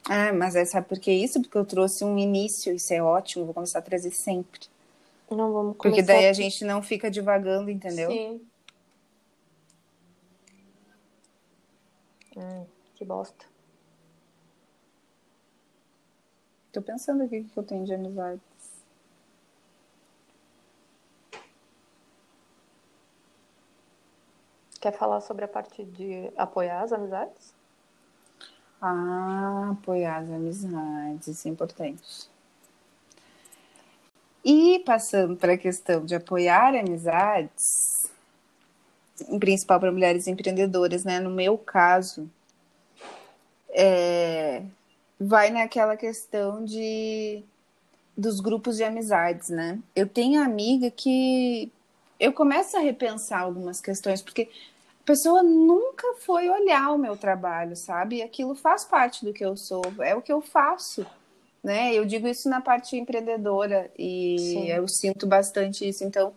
Ah, 0.09 0.33
mas 0.33 0.55
é, 0.55 0.65
sabe 0.65 0.87
por 0.89 0.99
que 1.01 1.11
isso? 1.11 1.41
Porque 1.43 1.59
eu 1.59 1.65
trouxe 1.65 2.05
um 2.05 2.17
início, 2.17 2.73
isso 2.73 2.93
é 2.95 3.03
ótimo, 3.03 3.45
vou 3.45 3.55
começar 3.55 3.81
a 3.81 3.83
trazer 3.83 4.13
sempre. 4.13 4.69
Não 5.29 5.53
vamos 5.53 5.77
Porque 5.77 5.91
começar 5.91 6.13
daí 6.13 6.29
a 6.29 6.33
gente 6.33 6.65
não 6.65 6.81
fica 6.81 7.11
divagando, 7.11 7.71
entendeu? 7.71 8.11
Sim. 8.11 8.41
Hum, 12.37 12.67
que 12.95 13.05
bosta. 13.05 13.47
Tô 16.71 16.81
pensando 16.83 17.25
aqui 17.25 17.39
o 17.39 17.45
que 17.45 17.57
eu 17.57 17.63
tenho 17.65 17.85
de 17.85 17.95
amizade. 17.95 18.41
Quer 24.81 24.93
falar 24.93 25.21
sobre 25.21 25.47
a 25.47 25.49
parte 25.49 25.85
de 25.85 26.31
apoiar 26.37 26.83
as 26.83 26.93
amizades? 26.93 27.56
Ah, 28.81 29.71
apoiar 29.73 30.19
as 30.19 30.31
amizades, 30.31 31.47
é 31.47 31.49
importante. 31.49 32.29
E 34.45 34.79
passando 34.81 35.37
para 35.37 35.55
a 35.55 35.59
questão 35.59 36.05
de 36.05 36.15
apoiar 36.15 36.75
amizades, 36.75 38.09
em 39.29 39.39
principal 39.39 39.81
para 39.81 39.91
mulheres 39.91 40.27
empreendedoras, 40.27 41.05
né? 41.05 41.19
No 41.19 41.31
meu 41.31 41.59
caso, 41.59 42.31
é, 43.71 44.63
vai 45.19 45.51
naquela 45.51 45.97
questão 45.97 46.65
de 46.65 47.43
dos 48.17 48.41
grupos 48.41 48.77
de 48.79 48.85
amizades, 48.85 49.51
né? 49.51 49.79
Eu 49.95 50.09
tenho 50.09 50.43
amiga 50.43 50.91
que 50.91 51.71
eu 52.19 52.33
começo 52.33 52.77
a 52.77 52.81
repensar 52.81 53.41
algumas 53.41 53.81
questões, 53.81 54.23
porque 54.23 54.49
pessoa 55.07 55.43
nunca 55.43 56.15
foi 56.19 56.51
olhar 56.51 56.91
o 56.91 56.99
meu 56.99 57.17
trabalho, 57.17 57.77
sabe? 57.77 58.23
Aquilo 58.23 58.57
faz 58.57 58.85
parte 58.85 59.25
do 59.25 59.33
que 59.33 59.45
eu 59.45 59.57
sou, 59.57 59.83
é 60.01 60.15
o 60.15 60.21
que 60.21 60.33
eu 60.33 60.41
faço, 60.41 61.07
né? 61.63 61.95
Eu 61.95 62.05
digo 62.05 62.27
isso 62.27 62.49
na 62.51 62.61
parte 62.61 62.97
empreendedora 62.97 63.89
e 63.97 64.37
Sim. 64.39 64.69
eu 64.69 64.87
sinto 64.89 65.25
bastante 65.27 65.89
isso. 65.89 66.03
Então, 66.03 66.35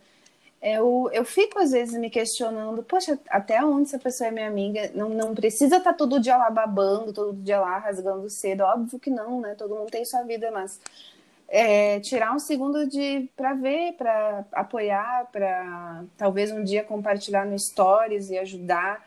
eu, 0.61 1.09
eu 1.11 1.25
fico 1.25 1.57
às 1.57 1.71
vezes 1.71 1.99
me 1.99 2.11
questionando, 2.11 2.83
poxa, 2.83 3.17
até 3.29 3.63
onde 3.63 3.87
essa 3.87 3.97
pessoa 3.97 4.27
é 4.27 4.31
minha 4.31 4.47
amiga? 4.47 4.91
Não, 4.93 5.09
não 5.09 5.33
precisa 5.33 5.77
estar 5.77 5.93
tá 5.93 5.97
todo 5.97 6.19
dia 6.19 6.37
lá 6.37 6.49
babando, 6.49 7.11
todo 7.11 7.33
dia 7.33 7.59
lá 7.59 7.79
rasgando 7.79 8.29
cedo. 8.29 8.61
Óbvio 8.61 8.99
que 8.99 9.09
não, 9.09 9.41
né? 9.41 9.55
Todo 9.57 9.75
mundo 9.75 9.89
tem 9.89 10.05
sua 10.05 10.21
vida, 10.23 10.51
mas 10.51 10.79
é, 11.49 11.99
tirar 11.99 12.33
um 12.33 12.39
segundo 12.39 12.87
de 12.87 13.29
para 13.35 13.53
ver, 13.53 13.93
para 13.93 14.45
apoiar, 14.51 15.27
para 15.31 16.03
talvez 16.15 16.51
um 16.51 16.63
dia 16.63 16.83
compartilhar 16.83 17.45
no 17.45 17.57
stories 17.57 18.29
e 18.29 18.37
ajudar. 18.37 19.05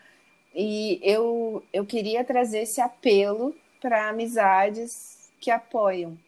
E 0.54 1.00
eu, 1.02 1.62
eu 1.72 1.87
queria 1.87 2.25
trazer 2.25 2.62
esse 2.62 2.80
apelo 2.80 3.54
para 3.80 4.08
amizades 4.08 5.30
que 5.40 5.50
apoiam. 5.50 6.18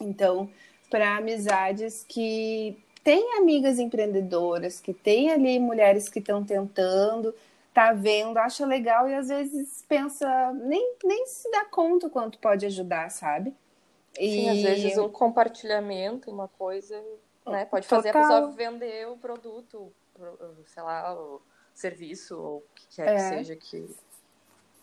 Então, 0.00 0.48
para 0.88 1.16
amizades 1.16 2.04
que 2.08 2.76
têm 3.02 3.36
amigas 3.36 3.78
empreendedoras, 3.78 4.80
que 4.80 4.94
têm 4.94 5.30
ali 5.30 5.58
mulheres 5.58 6.08
que 6.08 6.20
estão 6.20 6.44
tentando, 6.44 7.34
tá 7.72 7.92
vendo, 7.92 8.38
acha 8.38 8.64
legal 8.64 9.08
e 9.08 9.14
às 9.14 9.28
vezes 9.28 9.84
pensa, 9.88 10.52
nem, 10.52 10.94
nem 11.04 11.26
se 11.26 11.50
dá 11.50 11.64
conta 11.64 12.08
quanto 12.08 12.38
pode 12.38 12.64
ajudar, 12.66 13.10
sabe? 13.10 13.52
E... 14.18 14.30
Sim, 14.30 14.48
às 14.50 14.62
vezes 14.62 14.98
um 14.98 15.08
compartilhamento, 15.08 16.30
uma 16.30 16.48
coisa, 16.48 17.02
né? 17.46 17.64
Pode 17.64 17.86
fazer 17.86 18.12
Total. 18.12 18.22
a 18.22 18.28
pessoa 18.28 18.52
vender 18.52 19.08
o 19.08 19.16
produto, 19.16 19.92
sei 20.66 20.82
lá, 20.82 21.14
o 21.14 21.40
serviço, 21.74 22.38
ou 22.38 22.56
o 22.58 22.62
que 22.74 22.96
quer 22.96 23.08
é. 23.08 23.14
que 23.14 23.20
seja 23.20 23.56
que. 23.56 23.96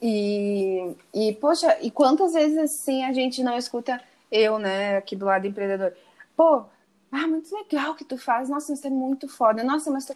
E, 0.01 0.95
e, 1.13 1.33
poxa, 1.35 1.77
e 1.81 1.91
quantas 1.91 2.33
vezes 2.33 2.57
assim 2.57 3.05
a 3.05 3.13
gente 3.13 3.43
não 3.43 3.55
escuta, 3.55 4.01
eu, 4.31 4.57
né, 4.57 4.97
aqui 4.97 5.15
do 5.15 5.25
lado 5.25 5.45
empreendedor, 5.45 5.95
pô, 6.35 6.63
ah, 7.11 7.27
muito 7.27 7.53
legal 7.55 7.93
que 7.93 8.03
tu 8.03 8.17
faz, 8.17 8.50
nossa, 8.50 8.73
isso 8.73 8.88
é 8.88 8.89
muito 8.89 9.27
foda, 9.27 9.63
nossa, 9.63 9.91
mas 9.91 10.05
tu... 10.05 10.15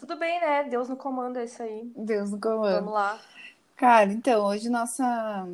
Tudo 0.00 0.16
bem, 0.16 0.40
né? 0.40 0.64
Deus 0.64 0.88
no 0.88 0.96
comando 0.96 1.38
é 1.38 1.44
isso 1.44 1.62
aí. 1.62 1.90
Deus 1.96 2.30
no 2.30 2.38
comando. 2.38 2.74
Vamos 2.74 2.92
lá. 2.92 3.18
Cara, 3.76 4.12
então, 4.12 4.44
hoje 4.44 4.68
nossa 4.68 5.48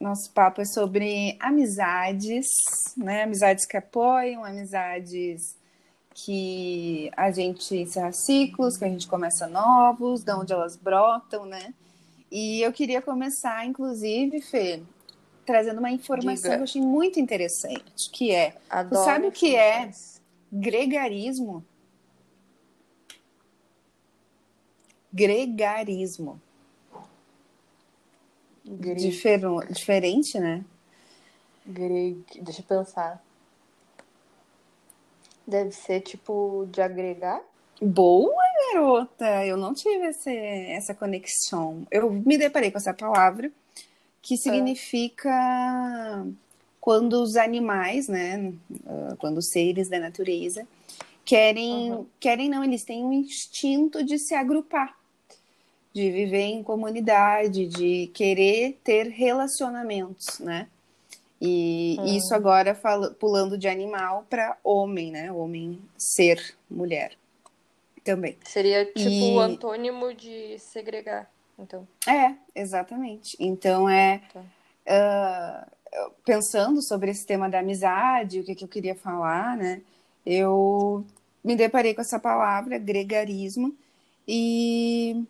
nosso 0.00 0.32
papo 0.32 0.62
é 0.62 0.64
sobre 0.64 1.36
amizades, 1.38 2.48
né? 2.96 3.24
Amizades 3.24 3.66
que 3.66 3.76
apoiam, 3.76 4.44
amizades 4.44 5.54
que 6.14 7.10
a 7.16 7.30
gente 7.30 7.76
encerra 7.76 8.12
ciclos, 8.12 8.76
que 8.76 8.84
a 8.84 8.88
gente 8.88 9.06
começa 9.06 9.46
novos, 9.46 10.24
de 10.24 10.32
onde 10.32 10.52
elas 10.52 10.74
brotam, 10.74 11.44
né? 11.44 11.74
E 12.30 12.62
eu 12.62 12.72
queria 12.72 13.02
começar, 13.02 13.66
inclusive, 13.66 14.40
Fê, 14.40 14.82
trazendo 15.44 15.78
uma 15.78 15.90
informação 15.90 16.34
Diga. 16.34 16.54
que 16.54 16.60
eu 16.60 16.64
achei 16.64 16.82
muito 16.82 17.20
interessante, 17.20 18.10
que 18.10 18.32
é, 18.32 18.56
Adoro 18.70 19.04
sabe 19.04 19.26
o 19.26 19.32
que 19.32 19.54
é 19.54 19.90
gregarismo? 20.50 21.64
Gregarismo. 25.12 26.40
Difer 28.78 29.40
diferente, 29.70 30.38
né? 30.38 30.64
Greg... 31.66 32.22
Deixa 32.40 32.60
eu 32.60 32.64
pensar. 32.64 33.22
Deve 35.46 35.72
ser 35.72 36.00
tipo 36.00 36.66
de 36.70 36.80
agregar? 36.80 37.42
Boa, 37.82 38.44
garota! 38.72 39.44
Eu 39.44 39.56
não 39.56 39.74
tive 39.74 40.06
esse, 40.06 40.30
essa 40.30 40.94
conexão. 40.94 41.86
Eu 41.90 42.10
me 42.12 42.38
deparei 42.38 42.70
com 42.70 42.78
essa 42.78 42.94
palavra 42.94 43.50
que 44.22 44.36
significa 44.36 45.30
ah. 45.30 46.24
quando 46.80 47.14
os 47.14 47.36
animais, 47.36 48.06
né? 48.06 48.52
Ah, 48.86 49.16
quando 49.18 49.38
os 49.38 49.48
seres 49.48 49.88
da 49.88 49.98
natureza 49.98 50.66
querem, 51.24 51.92
uhum. 51.92 52.06
querem 52.20 52.48
não, 52.48 52.62
eles 52.62 52.84
têm 52.84 53.04
um 53.04 53.12
instinto 53.12 54.04
de 54.04 54.18
se 54.18 54.34
agrupar 54.34 54.99
de 55.92 56.10
viver 56.10 56.42
em 56.42 56.62
comunidade, 56.62 57.66
de 57.66 58.08
querer 58.14 58.78
ter 58.84 59.08
relacionamentos, 59.08 60.38
né? 60.38 60.68
E 61.40 61.96
hum. 61.98 62.04
isso 62.04 62.34
agora 62.34 62.74
fala, 62.74 63.10
pulando 63.12 63.56
de 63.56 63.66
animal 63.66 64.26
para 64.28 64.56
homem, 64.62 65.10
né? 65.10 65.32
Homem, 65.32 65.80
ser, 65.96 66.54
mulher. 66.70 67.12
Também. 68.04 68.36
Seria 68.44 68.84
tipo 68.84 69.08
e... 69.08 69.34
o 69.34 69.40
antônimo 69.40 70.14
de 70.14 70.58
segregar, 70.58 71.30
então. 71.58 71.86
É, 72.06 72.34
exatamente. 72.54 73.36
Então 73.38 73.88
é. 73.88 74.22
Tá. 74.32 74.40
Uh, 74.40 75.80
pensando 76.24 76.82
sobre 76.82 77.10
esse 77.10 77.26
tema 77.26 77.48
da 77.48 77.60
amizade, 77.60 78.40
o 78.40 78.44
que, 78.44 78.54
que 78.54 78.64
eu 78.64 78.68
queria 78.68 78.94
falar, 78.94 79.56
né? 79.56 79.82
Eu 80.24 81.04
me 81.42 81.56
deparei 81.56 81.94
com 81.94 82.00
essa 82.00 82.18
palavra, 82.18 82.78
gregarismo, 82.78 83.74
e 84.26 85.24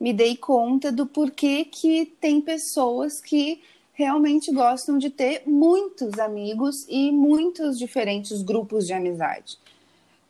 me 0.00 0.12
dei 0.12 0.36
conta 0.36 0.92
do 0.92 1.06
porquê 1.06 1.64
que 1.64 2.06
tem 2.20 2.40
pessoas 2.40 3.20
que 3.20 3.62
realmente 3.92 4.52
gostam 4.52 4.96
de 4.96 5.10
ter 5.10 5.42
muitos 5.44 6.18
amigos 6.20 6.86
e 6.88 7.10
muitos 7.10 7.76
diferentes 7.76 8.42
grupos 8.42 8.86
de 8.86 8.92
amizade. 8.92 9.58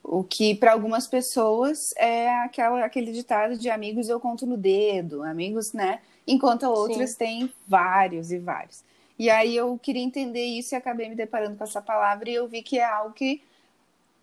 O 0.03 0.25
que 0.25 0.55
para 0.55 0.73
algumas 0.73 1.07
pessoas 1.07 1.93
é 1.99 2.31
aquela, 2.41 2.83
aquele 2.83 3.13
ditado 3.13 3.59
de 3.59 3.69
amigos 3.69 4.09
eu 4.09 4.19
conto 4.19 4.47
no 4.47 4.57
dedo, 4.57 5.23
amigos, 5.23 5.75
né? 5.75 6.01
Enquanto 6.27 6.63
outras 6.65 7.11
Sim. 7.11 7.19
têm 7.19 7.53
vários 7.67 8.33
e 8.33 8.39
vários. 8.39 8.83
E 9.19 9.29
aí 9.29 9.55
eu 9.55 9.79
queria 9.79 10.03
entender 10.03 10.45
isso 10.45 10.75
e 10.75 10.77
acabei 10.77 11.09
me 11.11 11.15
deparando 11.15 11.57
com 11.57 11.65
essa 11.65 11.83
palavra 11.83 12.31
e 12.31 12.35
eu 12.35 12.49
vi 12.49 12.63
que 12.63 12.79
é 12.79 12.85
algo 12.85 13.13
que 13.13 13.43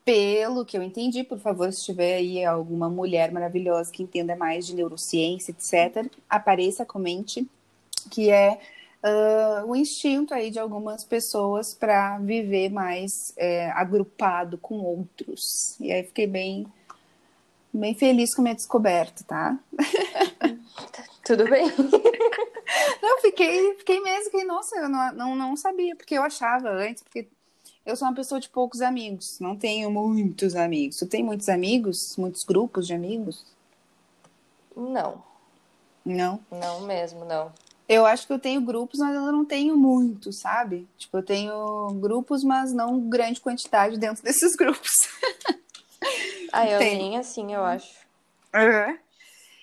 pelo 0.06 0.64
que 0.64 0.78
eu 0.78 0.84
entendi, 0.84 1.24
por 1.24 1.40
favor, 1.40 1.74
se 1.74 1.84
tiver 1.84 2.18
aí 2.18 2.46
alguma 2.46 2.88
mulher 2.88 3.32
maravilhosa 3.32 3.92
que 3.92 4.04
entenda 4.04 4.36
mais 4.36 4.68
de 4.68 4.76
neurociência, 4.76 5.52
etc., 5.52 6.08
apareça, 6.30 6.86
comente, 6.86 7.50
que 8.12 8.30
é 8.30 8.60
uh, 9.04 9.66
o 9.68 9.76
instinto 9.76 10.32
aí 10.32 10.52
de 10.52 10.60
algumas 10.60 11.04
pessoas 11.04 11.74
para 11.74 12.20
viver 12.20 12.70
mais 12.70 13.34
é, 13.36 13.72
agrupado 13.72 14.60
com 14.60 14.76
outros. 14.76 15.76
E 15.80 15.92
aí 15.92 16.04
fiquei 16.04 16.28
bem, 16.28 16.68
bem 17.74 17.96
feliz 17.96 18.36
com 18.36 18.42
a 18.42 18.44
minha 18.44 18.56
descoberta, 18.56 19.24
tá? 19.24 19.58
Tudo 21.26 21.50
bem. 21.50 21.66
Não, 23.02 23.22
fiquei, 23.22 23.76
fiquei 23.76 24.00
mesmo 24.02 24.32
que, 24.32 24.44
nossa, 24.44 24.76
eu 24.78 24.90
não, 24.90 25.14
não, 25.14 25.36
não 25.36 25.56
sabia, 25.56 25.96
porque 25.96 26.16
eu 26.16 26.24
achava 26.24 26.70
antes, 26.70 27.04
porque 27.04 27.28
eu 27.86 27.96
sou 27.96 28.08
uma 28.08 28.16
pessoa 28.16 28.40
de 28.40 28.50
poucos 28.50 28.82
amigos, 28.82 29.40
não 29.40 29.56
tenho 29.56 29.92
muitos 29.92 30.56
amigos. 30.56 30.98
Tu 30.98 31.06
tem 31.06 31.24
muitos 31.24 31.50
amigos? 31.50 32.16
Muitos 32.18 32.44
grupos 32.44 32.88
de 32.88 32.94
amigos? 32.94 33.46
Não. 34.76 35.24
Não? 36.04 36.40
Não 36.52 36.82
mesmo, 36.82 37.26
não. 37.26 37.54
Eu 37.88 38.06
acho 38.06 38.26
que 38.26 38.34
eu 38.34 38.40
tenho 38.40 38.60
grupos, 38.62 39.00
mas 39.00 39.14
eu 39.14 39.32
não 39.32 39.46
tenho 39.46 39.78
muitos, 39.78 40.38
sabe? 40.38 40.88
Tipo, 40.98 41.18
eu 41.18 41.24
tenho 41.24 41.88
grupos, 42.00 42.44
mas 42.44 42.74
não 42.74 43.00
grande 43.08 43.40
quantidade 43.40 43.98
dentro 43.98 44.22
desses 44.26 44.56
grupos. 44.56 44.92
ah, 46.52 46.68
eu 46.68 46.80
Tem. 46.80 46.98
nem 46.98 47.18
assim, 47.18 47.54
eu 47.54 47.64
acho. 47.64 47.94
Uhum. 48.54 48.98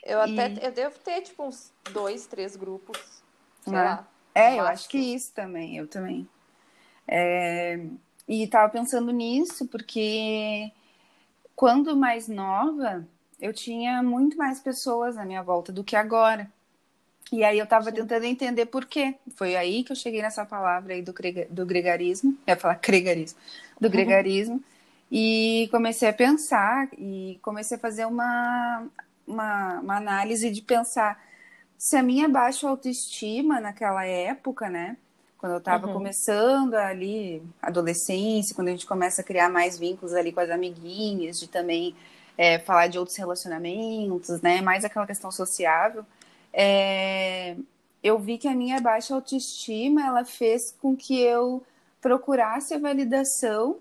Eu 0.04 0.20
até 0.20 0.52
e... 0.52 0.64
eu 0.64 0.72
devo 0.72 0.98
ter, 1.00 1.22
tipo, 1.22 1.44
uns 1.44 1.72
dois, 1.92 2.26
três 2.26 2.54
grupos. 2.54 2.98
Sei 3.64 3.74
é. 3.74 3.82
lá. 3.82 4.08
É, 4.34 4.58
eu 4.58 4.64
acho 4.64 4.88
que 4.88 4.98
isso 4.98 5.32
também, 5.34 5.76
eu 5.76 5.88
também. 5.88 6.28
É, 7.06 7.80
e 8.28 8.44
estava 8.44 8.70
pensando 8.70 9.12
nisso 9.12 9.66
porque 9.66 10.70
quando 11.54 11.96
mais 11.96 12.28
nova, 12.28 13.06
eu 13.40 13.52
tinha 13.52 14.02
muito 14.02 14.36
mais 14.36 14.60
pessoas 14.60 15.16
à 15.16 15.24
minha 15.24 15.42
volta 15.42 15.72
do 15.72 15.84
que 15.84 15.96
agora. 15.96 16.50
E 17.32 17.42
aí 17.44 17.58
eu 17.58 17.64
estava 17.64 17.90
tentando 17.90 18.24
entender 18.24 18.66
por 18.66 18.84
quê. 18.84 19.14
Foi 19.36 19.56
aí 19.56 19.82
que 19.84 19.92
eu 19.92 19.96
cheguei 19.96 20.20
nessa 20.20 20.44
palavra 20.44 20.94
aí 20.94 21.02
do, 21.02 21.14
do 21.50 21.64
gregarismo, 21.66 22.36
eu 22.46 22.52
ia 22.52 22.56
falar 22.56 22.78
gregarismo, 22.82 23.38
do 23.80 23.86
uhum. 23.86 23.90
gregarismo, 23.90 24.64
e 25.10 25.68
comecei 25.70 26.08
a 26.08 26.12
pensar 26.12 26.88
e 26.98 27.38
comecei 27.42 27.76
a 27.76 27.80
fazer 27.80 28.06
uma, 28.06 28.86
uma, 29.26 29.80
uma 29.80 29.96
análise 29.96 30.50
de 30.50 30.62
pensar 30.62 31.22
se 31.78 31.96
a 31.96 32.02
minha 32.02 32.28
baixa 32.28 32.68
autoestima 32.68 33.60
naquela 33.60 34.04
época, 34.04 34.68
né? 34.70 34.96
Quando 35.42 35.54
eu 35.54 35.58
estava 35.58 35.88
uhum. 35.88 35.94
começando 35.94 36.74
ali, 36.74 37.42
adolescência, 37.60 38.54
quando 38.54 38.68
a 38.68 38.70
gente 38.70 38.86
começa 38.86 39.22
a 39.22 39.24
criar 39.24 39.48
mais 39.48 39.76
vínculos 39.76 40.14
ali 40.14 40.30
com 40.30 40.38
as 40.38 40.48
amiguinhas, 40.48 41.40
de 41.40 41.48
também 41.48 41.96
é, 42.38 42.60
falar 42.60 42.86
de 42.86 42.96
outros 42.96 43.16
relacionamentos, 43.16 44.40
né? 44.40 44.60
Mais 44.60 44.84
aquela 44.84 45.04
questão 45.04 45.32
sociável. 45.32 46.06
É, 46.52 47.56
eu 48.04 48.20
vi 48.20 48.38
que 48.38 48.46
a 48.46 48.54
minha 48.54 48.80
baixa 48.80 49.16
autoestima 49.16 50.06
ela 50.06 50.24
fez 50.24 50.70
com 50.80 50.94
que 50.94 51.20
eu 51.20 51.60
procurasse 52.00 52.72
a 52.74 52.78
validação 52.78 53.78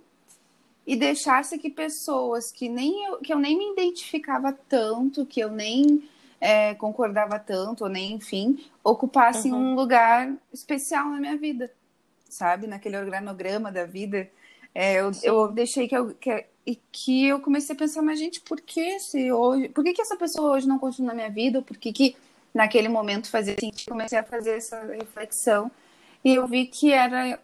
e 0.87 0.95
deixasse 0.95 1.59
que 1.59 1.69
pessoas 1.69 2.51
que 2.51 2.67
nem 2.67 3.05
eu, 3.05 3.19
que 3.19 3.31
eu 3.31 3.37
nem 3.37 3.55
me 3.55 3.73
identificava 3.73 4.51
tanto, 4.67 5.27
que 5.27 5.39
eu 5.39 5.51
nem 5.51 6.09
é, 6.41 6.74
concordava 6.74 7.38
tanto, 7.38 7.83
ou 7.83 7.89
nem, 7.89 8.13
enfim, 8.13 8.65
ocupassem 8.83 9.53
uhum. 9.53 9.71
um 9.71 9.75
lugar 9.75 10.33
especial 10.51 11.10
na 11.10 11.19
minha 11.19 11.38
vida, 11.38 11.71
sabe? 12.27 12.65
Naquele 12.65 12.98
organograma 12.98 13.71
da 13.71 13.86
vida. 13.86 14.27
É, 14.74 14.95
eu, 14.95 15.12
eu, 15.21 15.48
deixei 15.51 15.88
que 15.88 15.95
eu, 15.95 16.15
que, 16.15 16.45
e 16.65 16.75
que 16.91 17.27
eu 17.27 17.39
comecei 17.39 17.75
a 17.75 17.77
pensar, 17.77 18.01
mas 18.01 18.17
gente, 18.17 18.41
por 18.41 18.60
que 18.60 19.00
se 19.00 19.31
hoje, 19.31 19.69
por 19.69 19.83
que, 19.83 19.93
que 19.93 20.01
essa 20.01 20.17
pessoa 20.17 20.53
hoje 20.53 20.67
não 20.67 20.79
continua 20.79 21.10
na 21.10 21.15
minha 21.15 21.29
vida? 21.29 21.62
Por 21.62 21.77
que, 21.77 21.93
que 21.93 22.15
naquele 22.53 22.89
momento 22.89 23.29
fazia 23.29 23.55
sentido? 23.60 23.89
Comecei 23.89 24.17
a 24.17 24.24
fazer 24.24 24.57
essa 24.57 24.81
reflexão 24.86 25.69
e 26.24 26.36
eu 26.36 26.48
vi 26.48 26.65
que 26.65 26.91
era 26.91 27.39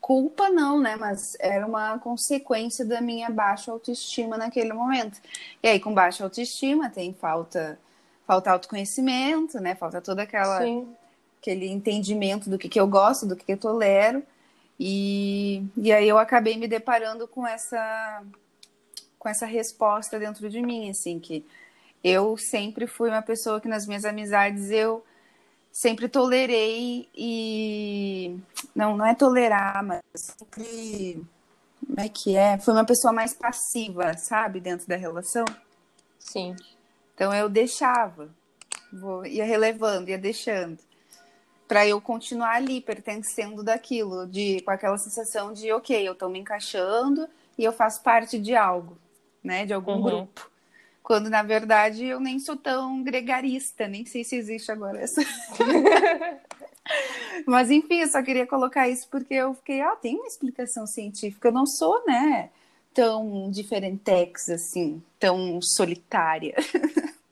culpa 0.00 0.50
não, 0.50 0.80
né? 0.80 0.96
Mas 0.96 1.36
era 1.38 1.66
uma 1.66 1.98
consequência 1.98 2.84
da 2.84 3.00
minha 3.00 3.30
baixa 3.30 3.70
autoestima 3.70 4.36
naquele 4.36 4.72
momento. 4.72 5.20
E 5.62 5.68
aí, 5.68 5.80
com 5.80 5.94
baixa 5.94 6.24
autoestima, 6.24 6.90
tem 6.90 7.14
falta, 7.14 7.78
falta 8.26 8.50
autoconhecimento, 8.50 9.58
né? 9.58 9.74
Falta 9.74 10.00
todo 10.00 10.20
aquela, 10.20 10.60
aquele 11.40 11.68
entendimento 11.68 12.48
do 12.48 12.58
que, 12.58 12.68
que 12.68 12.80
eu 12.80 12.86
gosto, 12.86 13.26
do 13.26 13.36
que, 13.36 13.44
que 13.44 13.52
eu 13.52 13.58
tolero. 13.58 14.22
E, 14.78 15.64
e 15.76 15.92
aí 15.92 16.08
eu 16.08 16.18
acabei 16.18 16.56
me 16.56 16.66
deparando 16.66 17.28
com 17.28 17.46
essa 17.46 18.22
com 19.18 19.28
essa 19.28 19.46
resposta 19.46 20.18
dentro 20.18 20.50
de 20.50 20.60
mim, 20.60 20.90
assim, 20.90 21.20
que 21.20 21.46
eu 22.02 22.36
sempre 22.36 22.88
fui 22.88 23.08
uma 23.08 23.22
pessoa 23.22 23.60
que 23.60 23.68
nas 23.68 23.86
minhas 23.86 24.04
amizades 24.04 24.68
eu 24.72 25.04
sempre 25.70 26.08
tolerei 26.08 27.08
e 27.14 28.36
não 28.74 28.96
não 28.96 29.06
é 29.06 29.14
tolerar, 29.14 29.84
mas 29.84 30.00
sempre 30.16 31.24
como 31.86 32.00
é 32.00 32.08
que 32.08 32.36
é? 32.36 32.58
Foi 32.58 32.74
uma 32.74 32.84
pessoa 32.84 33.12
mais 33.12 33.34
passiva, 33.34 34.16
sabe, 34.16 34.60
dentro 34.60 34.88
da 34.88 34.96
relação. 34.96 35.44
Sim. 36.18 36.56
Então 37.14 37.34
eu 37.34 37.48
deixava, 37.48 38.30
vou, 38.92 39.26
ia 39.26 39.44
relevando, 39.44 40.10
ia 40.10 40.18
deixando, 40.18 40.78
para 41.68 41.86
eu 41.86 42.00
continuar 42.00 42.56
ali 42.56 42.80
pertencendo 42.80 43.62
daquilo, 43.62 44.26
de 44.26 44.60
com 44.60 44.70
aquela 44.70 44.98
sensação 44.98 45.52
de 45.52 45.72
ok, 45.72 46.06
eu 46.06 46.12
estou 46.12 46.28
me 46.28 46.38
encaixando 46.38 47.28
e 47.56 47.64
eu 47.64 47.72
faço 47.72 48.02
parte 48.02 48.38
de 48.38 48.54
algo, 48.54 48.98
né, 49.42 49.64
de 49.64 49.72
algum 49.72 49.92
uhum. 49.92 50.02
grupo. 50.02 50.50
Quando, 51.02 51.28
na 51.28 51.42
verdade, 51.42 52.04
eu 52.04 52.20
nem 52.20 52.38
sou 52.38 52.56
tão 52.56 53.02
gregarista, 53.02 53.88
nem 53.88 54.06
sei 54.06 54.22
se 54.22 54.36
existe 54.36 54.70
agora 54.70 55.00
essa. 55.00 55.20
Mas, 57.46 57.70
enfim, 57.70 58.00
eu 58.00 58.08
só 58.08 58.22
queria 58.22 58.46
colocar 58.46 58.88
isso 58.88 59.08
porque 59.10 59.34
eu 59.34 59.54
fiquei, 59.54 59.80
ah, 59.80 59.96
tem 59.96 60.16
uma 60.16 60.26
explicação 60.26 60.86
científica. 60.86 61.48
Eu 61.48 61.52
não 61.52 61.66
sou, 61.66 62.04
né, 62.06 62.50
tão 62.94 63.50
diferentex, 63.50 64.48
assim, 64.48 65.02
tão 65.18 65.60
solitária. 65.60 66.54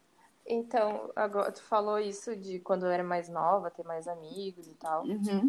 Então, 0.52 1.12
agora 1.14 1.52
tu 1.52 1.62
falou 1.62 1.96
isso 2.00 2.34
de 2.34 2.58
quando 2.58 2.84
eu 2.84 2.90
era 2.90 3.04
mais 3.04 3.28
nova, 3.28 3.70
ter 3.70 3.84
mais 3.84 4.08
amigos 4.08 4.66
e 4.66 4.74
tal. 4.74 5.04
Uhum. 5.04 5.48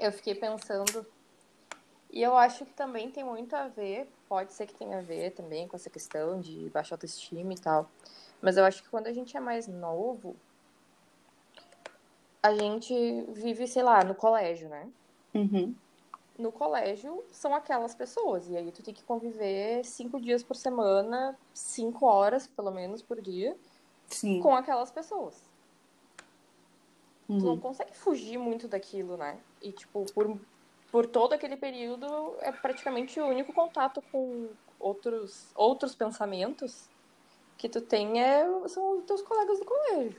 Eu 0.00 0.10
fiquei 0.10 0.34
pensando. 0.34 1.04
E 2.10 2.22
eu 2.22 2.34
acho 2.34 2.64
que 2.64 2.72
também 2.72 3.10
tem 3.10 3.22
muito 3.22 3.54
a 3.54 3.68
ver 3.68 4.08
pode 4.28 4.52
ser 4.52 4.66
que 4.66 4.74
tenha 4.74 4.98
a 4.98 5.02
ver 5.02 5.30
também 5.30 5.66
com 5.66 5.74
essa 5.74 5.88
questão 5.88 6.40
de 6.40 6.68
baixa 6.68 6.94
autoestima 6.94 7.52
e 7.54 7.58
tal. 7.58 7.90
Mas 8.42 8.56
eu 8.56 8.64
acho 8.64 8.82
que 8.82 8.88
quando 8.88 9.06
a 9.06 9.12
gente 9.12 9.36
é 9.36 9.40
mais 9.40 9.66
novo, 9.66 10.36
a 12.42 12.54
gente 12.54 12.94
vive, 13.32 13.66
sei 13.66 13.82
lá, 13.82 14.04
no 14.04 14.14
colégio, 14.14 14.68
né? 14.68 14.88
Uhum. 15.34 15.74
No 16.38 16.52
colégio 16.52 17.24
são 17.32 17.54
aquelas 17.54 17.94
pessoas. 17.94 18.48
E 18.48 18.56
aí 18.56 18.70
tu 18.70 18.82
tem 18.82 18.94
que 18.94 19.02
conviver 19.02 19.84
cinco 19.84 20.20
dias 20.20 20.42
por 20.42 20.54
semana, 20.54 21.36
cinco 21.52 22.06
horas, 22.06 22.46
pelo 22.46 22.70
menos, 22.70 23.02
por 23.02 23.20
dia, 23.20 23.56
Sim. 24.06 24.40
com 24.40 24.54
aquelas 24.54 24.90
pessoas. 24.90 25.42
Uhum. 27.28 27.38
Tu 27.38 27.44
não 27.44 27.58
consegue 27.58 27.94
fugir 27.96 28.38
muito 28.38 28.68
daquilo, 28.68 29.16
né? 29.16 29.38
E, 29.60 29.72
tipo, 29.72 30.06
por 30.14 30.38
por 30.90 31.06
todo 31.06 31.34
aquele 31.34 31.56
período 31.56 32.34
é 32.40 32.50
praticamente 32.50 33.20
o 33.20 33.26
único 33.26 33.52
contato 33.52 34.02
com 34.10 34.48
outros 34.78 35.50
outros 35.54 35.94
pensamentos 35.94 36.88
que 37.56 37.68
tu 37.68 37.80
tem 37.80 38.22
é, 38.22 38.46
são 38.68 38.98
os 38.98 39.04
teus 39.04 39.20
colegas 39.22 39.58
do 39.58 39.64
colégio. 39.64 40.16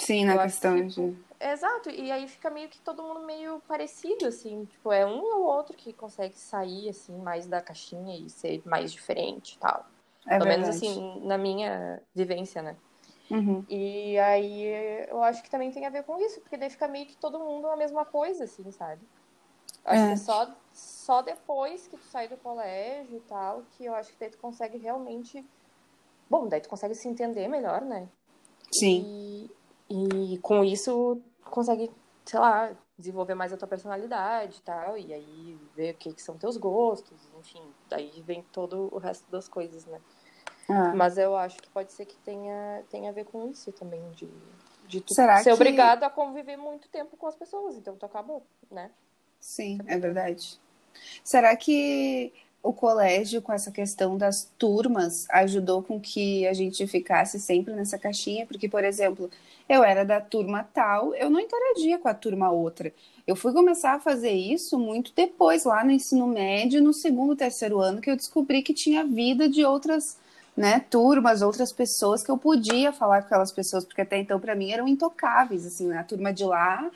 Sim, 0.00 0.24
na 0.24 0.34
Eu 0.34 0.40
questão 0.40 0.76
que, 0.76 0.88
tipo, 0.88 1.10
de. 1.12 1.24
Exato, 1.40 1.90
e 1.90 2.10
aí 2.10 2.28
fica 2.28 2.50
meio 2.50 2.68
que 2.68 2.80
todo 2.80 3.02
mundo 3.02 3.20
meio 3.20 3.60
parecido, 3.66 4.26
assim, 4.26 4.64
tipo, 4.66 4.92
é 4.92 5.06
um 5.06 5.22
ou 5.22 5.44
outro 5.44 5.76
que 5.76 5.92
consegue 5.92 6.38
sair, 6.38 6.88
assim, 6.88 7.16
mais 7.16 7.46
da 7.46 7.60
caixinha 7.60 8.16
e 8.16 8.28
ser 8.28 8.62
mais 8.66 8.92
diferente 8.92 9.54
e 9.54 9.58
tal. 9.58 9.86
É 10.26 10.38
Pelo 10.38 10.44
verdade. 10.44 10.60
menos, 10.60 10.76
assim, 10.76 11.26
na 11.26 11.38
minha 11.38 12.02
vivência, 12.14 12.60
né? 12.60 12.76
Uhum. 13.30 13.64
E 13.68 14.18
aí 14.18 15.06
eu 15.08 15.22
acho 15.22 15.42
que 15.42 15.48
também 15.48 15.70
tem 15.70 15.86
a 15.86 15.90
ver 15.90 16.02
com 16.02 16.18
isso, 16.18 16.40
porque 16.40 16.56
daí 16.56 16.68
fica 16.68 16.88
meio 16.88 17.06
que 17.06 17.16
todo 17.16 17.38
mundo 17.38 17.68
a 17.68 17.76
mesma 17.76 18.04
coisa, 18.04 18.44
assim, 18.44 18.70
sabe? 18.72 19.00
Acho 19.84 20.02
é. 20.02 20.06
que 20.08 20.12
é 20.12 20.16
só, 20.16 20.56
só 20.72 21.22
depois 21.22 21.86
que 21.86 21.96
tu 21.96 22.04
sai 22.06 22.28
do 22.28 22.36
colégio 22.36 23.16
e 23.16 23.20
tal, 23.20 23.62
que 23.72 23.84
eu 23.84 23.94
acho 23.94 24.12
que 24.12 24.18
daí 24.18 24.30
tu 24.30 24.38
consegue 24.38 24.76
realmente. 24.78 25.44
Bom, 26.28 26.48
daí 26.48 26.60
tu 26.60 26.68
consegue 26.68 26.94
se 26.94 27.08
entender 27.08 27.48
melhor, 27.48 27.80
né? 27.80 28.08
Sim. 28.72 29.04
E, 29.06 29.50
e 29.90 30.38
com 30.38 30.64
isso 30.64 31.20
consegue, 31.44 31.90
sei 32.24 32.38
lá, 32.38 32.70
desenvolver 32.96 33.34
mais 33.34 33.52
a 33.52 33.56
tua 33.56 33.66
personalidade 33.66 34.58
e 34.58 34.62
tal, 34.62 34.96
e 34.96 35.12
aí 35.12 35.58
ver 35.74 35.94
o 35.94 35.96
que, 35.96 36.12
que 36.12 36.22
são 36.22 36.38
teus 36.38 36.56
gostos, 36.56 37.18
enfim, 37.38 37.62
daí 37.88 38.22
vem 38.24 38.42
todo 38.52 38.88
o 38.92 38.98
resto 38.98 39.28
das 39.30 39.48
coisas, 39.48 39.84
né? 39.86 40.00
Ah. 40.68 40.94
Mas 40.94 41.18
eu 41.18 41.36
acho 41.36 41.60
que 41.60 41.68
pode 41.70 41.92
ser 41.92 42.04
que 42.06 42.16
tenha, 42.18 42.84
tenha 42.88 43.10
a 43.10 43.12
ver 43.12 43.24
com 43.24 43.50
isso 43.50 43.72
também, 43.72 44.00
de, 44.12 44.28
de 44.86 45.00
tu 45.00 45.14
Será 45.14 45.38
ser 45.38 45.50
que... 45.50 45.54
obrigado 45.54 46.04
a 46.04 46.10
conviver 46.10 46.56
muito 46.56 46.88
tempo 46.88 47.16
com 47.16 47.26
as 47.26 47.34
pessoas, 47.34 47.76
então 47.76 47.96
tu 47.96 48.06
acabou, 48.06 48.46
né? 48.70 48.90
Sim, 49.40 49.78
é 49.86 49.98
verdade. 49.98 50.60
Será 51.24 51.56
que 51.56 52.32
o 52.62 52.72
colégio, 52.72 53.40
com 53.40 53.52
essa 53.52 53.70
questão 53.70 54.16
das 54.18 54.50
turmas, 54.58 55.26
ajudou 55.30 55.82
com 55.82 55.98
que 55.98 56.46
a 56.46 56.52
gente 56.52 56.86
ficasse 56.86 57.40
sempre 57.40 57.74
nessa 57.74 57.98
caixinha? 57.98 58.46
Porque, 58.46 58.68
por 58.68 58.84
exemplo, 58.84 59.30
eu 59.68 59.82
era 59.82 60.04
da 60.04 60.20
turma 60.20 60.68
tal, 60.74 61.14
eu 61.14 61.30
não 61.30 61.40
interagia 61.40 61.98
com 61.98 62.08
a 62.08 62.14
turma 62.14 62.50
outra. 62.50 62.92
Eu 63.26 63.36
fui 63.36 63.52
começar 63.52 63.94
a 63.94 64.00
fazer 64.00 64.32
isso 64.32 64.78
muito 64.78 65.12
depois, 65.14 65.64
lá 65.64 65.84
no 65.84 65.90
ensino 65.90 66.26
médio, 66.26 66.82
no 66.82 66.92
segundo, 66.92 67.36
terceiro 67.36 67.78
ano, 67.78 68.00
que 68.00 68.10
eu 68.10 68.16
descobri 68.16 68.62
que 68.62 68.74
tinha 68.74 69.04
vida 69.04 69.48
de 69.48 69.64
outras 69.64 70.18
né, 70.56 70.80
turmas, 70.90 71.42
outras 71.42 71.72
pessoas 71.72 72.22
que 72.22 72.30
eu 72.30 72.36
podia 72.36 72.92
falar 72.92 73.20
com 73.20 73.26
aquelas 73.26 73.52
pessoas, 73.52 73.84
porque 73.84 74.02
até 74.02 74.18
então 74.18 74.38
para 74.38 74.54
mim 74.54 74.72
eram 74.72 74.86
intocáveis, 74.86 75.64
assim, 75.64 75.86
né? 75.86 75.98
a 75.98 76.04
turma 76.04 76.32
de 76.32 76.44
lá, 76.44 76.90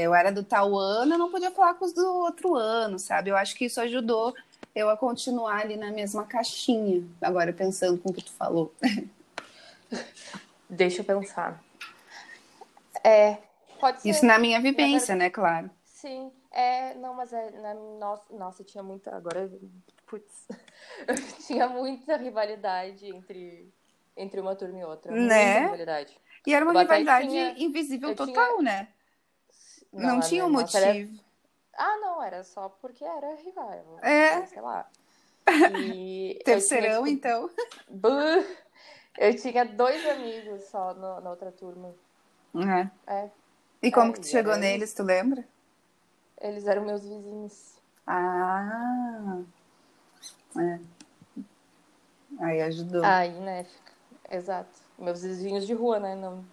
eu 0.00 0.14
era 0.14 0.32
do 0.32 0.42
tal 0.42 0.76
ano, 0.76 1.14
eu 1.14 1.18
não 1.18 1.30
podia 1.30 1.50
falar 1.50 1.74
com 1.74 1.84
os 1.84 1.92
do 1.92 2.04
outro 2.04 2.54
ano, 2.54 2.98
sabe? 2.98 3.30
Eu 3.30 3.36
acho 3.36 3.54
que 3.54 3.66
isso 3.66 3.80
ajudou 3.80 4.34
eu 4.74 4.90
a 4.90 4.96
continuar 4.96 5.60
ali 5.60 5.76
na 5.76 5.92
mesma 5.92 6.24
caixinha, 6.24 7.04
agora 7.22 7.52
pensando 7.52 7.98
com 7.98 8.10
o 8.10 8.12
que 8.12 8.24
tu 8.24 8.32
falou. 8.32 8.74
Deixa 10.68 11.00
eu 11.00 11.04
pensar. 11.04 11.62
É, 13.04 13.38
pode 13.78 14.02
ser. 14.02 14.08
Isso 14.08 14.26
na 14.26 14.38
minha 14.38 14.60
vivência, 14.60 15.14
né, 15.14 15.30
claro. 15.30 15.70
Sim, 15.84 16.32
é, 16.50 16.94
não, 16.94 17.14
mas 17.14 17.32
é, 17.32 17.50
na, 17.52 17.74
nossa, 17.74 18.34
nossa, 18.34 18.64
tinha 18.64 18.82
muita, 18.82 19.14
agora, 19.14 19.48
putz, 20.06 20.48
tinha 21.46 21.68
muita 21.68 22.16
rivalidade 22.16 23.06
entre, 23.06 23.72
entre 24.16 24.40
uma 24.40 24.54
turma 24.54 24.78
e 24.78 24.84
outra. 24.84 25.12
Né? 25.12 25.60
rivalidade. 25.60 26.18
E 26.46 26.54
era 26.54 26.64
uma 26.64 26.78
rivalidade 26.78 27.28
tinha, 27.28 27.54
invisível 27.58 28.14
total, 28.14 28.58
tinha... 28.58 28.62
né? 28.62 28.88
Não, 29.92 30.14
não 30.14 30.20
tinha 30.20 30.44
um 30.44 30.50
motivo. 30.50 30.78
Era... 30.78 31.08
Ah, 31.76 31.98
não, 31.98 32.22
era 32.22 32.44
só 32.44 32.68
porque 32.68 33.04
era 33.04 33.34
rival. 33.36 33.98
É. 34.02 34.46
Sei 34.46 34.60
lá. 34.60 34.88
E 35.94 36.40
Terceirão, 36.44 37.04
tinha, 37.04 37.16
tipo, 37.16 37.26
então. 37.26 37.50
Eu 39.18 39.36
tinha 39.36 39.64
dois 39.64 40.04
amigos 40.08 40.62
só 40.64 40.94
no, 40.94 41.20
na 41.20 41.30
outra 41.30 41.52
turma. 41.52 41.94
É. 43.06 43.12
é. 43.12 43.30
E 43.82 43.92
como 43.92 44.10
é, 44.10 44.12
que 44.14 44.20
tu 44.20 44.26
chegou 44.26 44.56
neles, 44.56 44.94
tu 44.94 45.02
lembra? 45.02 45.44
Eles 46.40 46.66
eram 46.66 46.84
meus 46.84 47.02
vizinhos. 47.02 47.74
Ah. 48.06 49.42
É. 50.58 50.80
Aí 52.40 52.62
ajudou. 52.62 53.04
Aí, 53.04 53.32
né? 53.40 53.66
Exato. 54.30 54.80
Meus 54.98 55.22
vizinhos 55.22 55.66
de 55.66 55.74
rua, 55.74 55.98
né? 55.98 56.14
Não... 56.14 56.44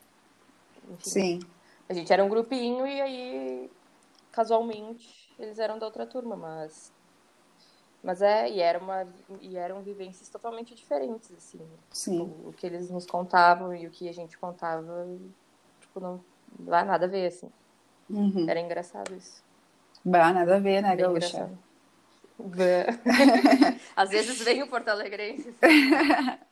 Enfim, 0.89 1.09
Sim. 1.09 1.39
A 1.87 1.93
gente 1.93 2.11
era 2.11 2.23
um 2.23 2.29
grupinho 2.29 2.87
e 2.87 3.01
aí, 3.01 3.71
casualmente, 4.31 5.29
eles 5.37 5.59
eram 5.59 5.77
da 5.77 5.85
outra 5.85 6.05
turma, 6.05 6.35
mas. 6.35 6.91
Mas 8.03 8.21
é, 8.21 8.49
e, 8.49 8.59
era 8.59 8.79
uma, 8.79 9.07
e 9.41 9.57
eram 9.57 9.81
vivências 9.81 10.27
totalmente 10.29 10.73
diferentes, 10.73 11.31
assim. 11.33 11.59
Sim. 11.91 12.21
O, 12.21 12.49
o 12.49 12.53
que 12.53 12.65
eles 12.65 12.89
nos 12.89 13.05
contavam 13.05 13.75
e 13.75 13.85
o 13.85 13.91
que 13.91 14.09
a 14.09 14.13
gente 14.13 14.37
contava, 14.37 15.07
tipo, 15.81 15.99
não 15.99 16.23
dá 16.59 16.83
nada 16.83 17.05
a 17.05 17.09
ver, 17.09 17.27
assim. 17.27 17.51
Uhum. 18.09 18.49
Era 18.49 18.59
engraçado 18.59 19.13
isso. 19.13 19.43
Bah, 20.03 20.33
nada 20.33 20.55
a 20.55 20.59
ver, 20.59 20.81
né, 20.81 20.95
Bem 20.95 21.05
Gaúcha? 21.05 21.27
engraçado. 21.27 21.59
Às 23.95 24.09
vezes 24.09 24.41
vem 24.43 24.63
o 24.63 24.67
Porto 24.67 24.89
Alegrense. 24.89 25.53
assim. 25.61 26.41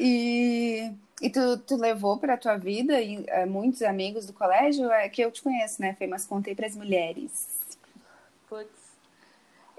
E, 0.00 0.92
e 1.20 1.30
tu, 1.30 1.58
tu 1.58 1.76
levou 1.76 2.18
para 2.18 2.36
tua 2.36 2.56
vida 2.56 3.00
e, 3.00 3.24
eh, 3.26 3.46
muitos 3.46 3.82
amigos 3.82 4.26
do 4.26 4.32
colégio? 4.32 4.90
É 4.92 5.08
que 5.08 5.20
eu 5.20 5.30
te 5.30 5.42
conheço, 5.42 5.80
né, 5.80 5.94
Fê? 5.94 6.06
Mas 6.06 6.26
contei 6.26 6.54
para 6.54 6.66
as 6.66 6.76
mulheres. 6.76 7.48
Putz. 8.48 8.78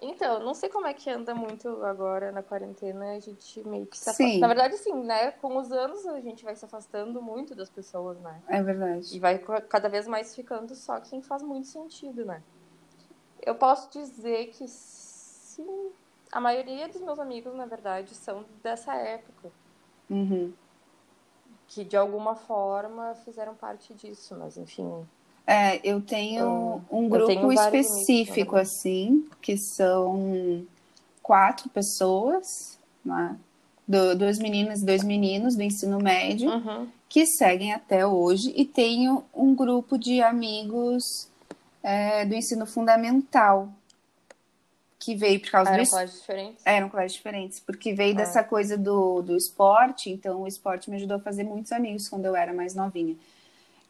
Então, 0.02 0.40
não 0.40 0.54
sei 0.54 0.70
como 0.70 0.88
é 0.88 0.94
que 0.94 1.10
anda 1.10 1.36
muito 1.36 1.84
agora 1.84 2.32
na 2.32 2.42
quarentena, 2.42 3.12
a 3.12 3.20
gente 3.20 3.68
meio 3.68 3.86
que 3.86 3.98
se 3.98 4.10
afasta. 4.10 4.24
Sim. 4.24 4.40
Na 4.40 4.48
verdade, 4.48 4.78
sim, 4.78 4.94
né? 5.04 5.32
Com 5.32 5.58
os 5.58 5.72
anos 5.72 6.06
a 6.08 6.22
gente 6.22 6.44
vai 6.44 6.56
se 6.56 6.64
afastando 6.64 7.22
muito 7.22 7.54
das 7.54 7.70
pessoas, 7.70 8.18
né? 8.20 8.42
É 8.48 8.64
verdade. 8.64 9.16
E 9.16 9.20
vai 9.20 9.38
cada 9.38 9.90
vez 9.90 10.08
mais 10.08 10.34
ficando 10.34 10.74
só 10.74 11.00
quem 11.02 11.22
faz 11.22 11.44
muito 11.44 11.68
sentido, 11.68 12.24
né? 12.26 12.42
Eu 13.42 13.56
posso 13.56 13.90
dizer 13.92 14.48
que 14.48 14.66
sim, 15.64 15.90
a 16.32 16.40
maioria 16.40 16.88
dos 16.88 17.02
meus 17.02 17.20
amigos, 17.20 17.54
na 17.56 17.66
verdade, 17.66 18.16
são 18.16 18.46
dessa 18.64 18.96
época, 18.96 19.50
Uhum. 20.10 20.52
que 21.68 21.84
de 21.84 21.96
alguma 21.96 22.36
forma 22.36 23.16
fizeram 23.26 23.54
parte 23.54 23.94
disso, 23.94 24.36
mas 24.40 24.58
enfim. 24.58 25.06
É, 25.46 25.80
eu 25.84 26.02
tenho 26.02 26.82
um 26.92 27.04
eu 27.04 27.10
grupo 27.10 27.28
tenho 27.28 27.46
amigos, 27.46 27.66
específico, 27.66 28.56
assim, 28.56 29.28
que 29.42 29.58
são 29.58 30.66
quatro 31.22 31.70
pessoas, 31.70 32.78
né? 33.04 33.38
Do, 33.88 34.16
dois 34.16 34.38
meninos 34.38 34.82
e 34.82 34.86
dois 34.86 35.04
meninos 35.04 35.56
do 35.56 35.64
ensino 35.64 36.00
médio. 36.00 36.50
Uhum. 36.52 36.88
que 37.08 37.26
seguem 37.26 37.74
até 37.74 38.06
hoje 38.06 38.54
e 38.56 38.64
tenho 38.64 39.24
um 39.34 39.56
grupo 39.56 39.98
de 39.98 40.22
amigos 40.22 41.28
é, 41.82 42.24
do 42.24 42.36
ensino 42.36 42.68
fundamental 42.68 43.68
que 45.00 45.16
veio 45.16 45.40
por 45.40 45.50
causa 45.52 45.70
Ah, 45.72 45.74
do 45.74 45.80
eram 45.80 45.90
colégios 45.90 46.20
diferentes? 46.20 46.62
eram 46.66 46.90
colégios 46.90 47.14
diferentes 47.14 47.60
porque 47.62 47.94
veio 47.94 48.14
Ah. 48.14 48.18
dessa 48.18 48.44
coisa 48.44 48.78
do, 48.78 49.22
do 49.22 49.36
esporte 49.38 50.10
então 50.10 50.42
o 50.42 50.48
esporte 50.48 50.90
me 50.90 50.98
ajudou 50.98 51.18
a 51.18 51.20
fazer 51.22 51.44
muitos 51.46 51.72
amigos 51.72 52.08
quando 52.10 52.26
eu 52.26 52.36
era 52.36 52.54
mais 52.54 52.76
novinha. 52.76 53.16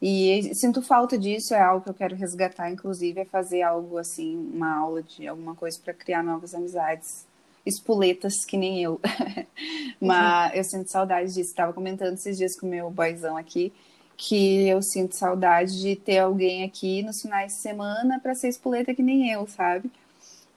E 0.02 0.54
sinto 0.56 0.82
falta 0.82 1.17
disso 1.17 1.54
é 1.54 1.60
algo 1.60 1.84
que 1.84 1.89
eu 1.89 1.93
quero 1.93 2.15
resgatar 2.15 2.72
inclusive 2.72 3.19
é 3.22 3.26
fazer 3.26 3.63
algo 3.63 3.98
assim 3.98 4.38
uma 4.54 4.74
aula 4.78 5.02
de 5.04 5.28
alguma 5.28 5.56
coisa 5.56 5.78
para 5.84 5.93
criar 5.93 6.24
novas 6.24 6.54
amizades 6.54 7.26
espoletas 7.65 8.45
que 8.45 8.56
nem 8.56 8.82
eu. 8.82 9.02
Mas 10.00 10.56
eu 10.56 10.63
sinto 10.63 10.89
saudade 10.89 11.34
disso. 11.34 11.50
Estava 11.50 11.74
comentando 11.74 12.13
esses 12.13 12.38
dias 12.38 12.56
com 12.58 12.65
o 12.65 12.69
meu 12.69 12.89
boyzão 12.89 13.36
aqui 13.36 13.74
que 14.15 14.67
eu 14.67 14.82
sinto 14.82 15.15
saudade 15.15 15.80
de 15.82 15.95
ter 15.95 16.19
alguém 16.19 16.63
aqui 16.63 17.02
nos 17.04 17.22
finais 17.22 17.54
de 17.54 17.60
semana 17.62 18.19
para 18.19 18.36
ser 18.36 18.50
espoleta 18.50 18.93
que 18.93 19.02
nem 19.02 19.30
eu 19.32 19.48
sabe 19.48 19.89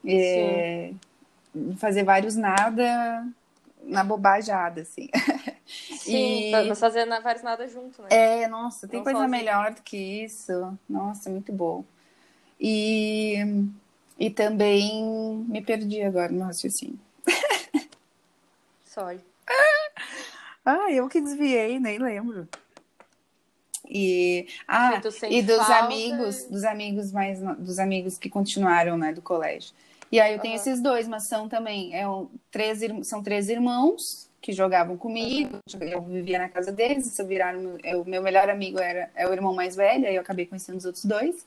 É, 0.04 0.92
fazer 1.76 2.02
vários 2.02 2.34
nada 2.36 3.26
na 3.84 4.02
bobajada 4.04 4.82
assim 4.82 5.08
Sim, 5.66 6.50
E- 6.52 6.74
fazer 6.74 7.06
vários 7.22 7.42
nada 7.42 7.66
junto, 7.68 8.02
né? 8.02 8.08
é, 8.10 8.48
nossa, 8.48 8.88
tem 8.88 8.98
Não 8.98 9.04
coisa 9.04 9.20
sozinho. 9.20 9.30
melhor 9.30 9.72
do 9.72 9.82
que 9.82 9.96
isso. 9.96 10.76
Nossa, 10.88 11.30
muito 11.30 11.52
bom. 11.52 11.84
E, 12.60 13.36
e 14.18 14.28
também 14.28 15.44
me 15.48 15.62
perdi 15.62 16.02
agora 16.02 16.30
no 16.30 16.44
raciocínio. 16.44 16.98
Sorry. 18.84 19.20
Ah, 20.64 20.92
eu 20.92 21.08
que 21.08 21.20
desviei, 21.20 21.80
nem 21.80 21.98
lembro. 21.98 22.46
E, 23.84 24.46
ah, 24.68 25.00
e 25.28 25.42
dos 25.42 25.56
falta 25.56 25.78
amigos, 25.80 26.44
dos 26.44 26.62
amigos 26.62 27.10
mais, 27.10 27.40
dos 27.58 27.80
amigos 27.80 28.16
que 28.16 28.30
continuaram, 28.30 28.96
né, 28.96 29.12
do 29.12 29.20
colégio. 29.20 29.74
E 30.12 30.20
aí 30.20 30.34
eu 30.34 30.38
tenho 30.38 30.54
Aham. 30.54 30.60
esses 30.60 30.82
dois, 30.82 31.08
mas 31.08 31.22
são 31.22 31.48
também, 31.48 31.96
é 31.96 32.06
um, 32.06 32.28
três, 32.50 32.80
são 33.04 33.22
três 33.22 33.48
irmãos 33.48 34.30
que 34.42 34.52
jogavam 34.52 34.94
comigo, 34.94 35.58
eu 35.80 36.02
vivia 36.02 36.38
na 36.38 36.50
casa 36.50 36.70
deles, 36.70 37.06
se 37.06 37.24
viraram, 37.24 37.78
é, 37.82 37.96
o 37.96 38.04
meu 38.04 38.20
melhor 38.20 38.50
amigo 38.50 38.78
era, 38.78 39.08
é 39.14 39.26
o 39.26 39.32
irmão 39.32 39.54
mais 39.54 39.74
velho, 39.74 40.06
aí 40.06 40.16
eu 40.16 40.20
acabei 40.20 40.44
conhecendo 40.44 40.76
os 40.76 40.84
outros 40.84 41.04
dois. 41.06 41.46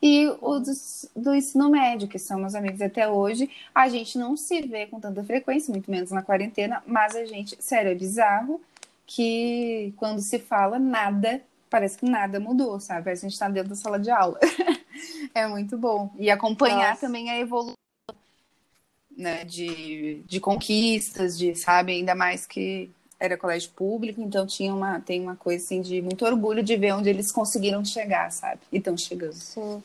E 0.00 0.28
os 0.40 1.10
do 1.14 1.34
ensino 1.34 1.68
médio, 1.68 2.08
que 2.08 2.18
são 2.18 2.38
meus 2.38 2.54
amigos 2.54 2.80
até 2.80 3.06
hoje, 3.08 3.50
a 3.74 3.88
gente 3.88 4.16
não 4.16 4.36
se 4.36 4.62
vê 4.62 4.86
com 4.86 4.98
tanta 4.98 5.22
frequência, 5.22 5.72
muito 5.72 5.90
menos 5.90 6.10
na 6.10 6.22
quarentena, 6.22 6.82
mas 6.86 7.14
a 7.14 7.24
gente, 7.26 7.56
sério, 7.60 7.90
é 7.90 7.94
bizarro 7.94 8.60
que 9.06 9.92
quando 9.96 10.20
se 10.20 10.38
fala 10.38 10.78
nada, 10.78 11.42
parece 11.68 11.98
que 11.98 12.08
nada 12.08 12.40
mudou, 12.40 12.80
sabe? 12.80 13.04
Parece 13.04 13.22
que 13.22 13.26
a 13.26 13.30
gente 13.30 13.38
tá 13.38 13.48
dentro 13.48 13.70
da 13.70 13.76
sala 13.76 13.98
de 13.98 14.10
aula. 14.10 14.38
é 15.34 15.46
muito 15.46 15.76
bom. 15.76 16.10
E 16.18 16.30
acompanhar 16.30 16.90
Nossa. 16.90 17.06
também 17.06 17.30
a 17.30 17.38
evolução 17.38 17.76
né, 19.16 19.44
de, 19.44 20.22
de 20.26 20.38
conquistas, 20.40 21.38
de, 21.38 21.54
sabe, 21.54 21.92
ainda 21.92 22.14
mais 22.14 22.46
que 22.46 22.90
era 23.18 23.36
colégio 23.36 23.70
público, 23.70 24.20
então 24.20 24.46
tinha 24.46 24.74
uma, 24.74 25.00
tem 25.00 25.20
uma 25.20 25.36
coisa 25.36 25.64
assim 25.64 25.80
de 25.80 26.02
muito 26.02 26.24
orgulho 26.26 26.62
de 26.62 26.76
ver 26.76 26.92
onde 26.92 27.08
eles 27.08 27.32
conseguiram 27.32 27.82
chegar, 27.84 28.30
sabe? 28.30 28.60
E 28.70 28.76
estão 28.76 28.96
chegando. 28.96 29.32
Sim. 29.32 29.82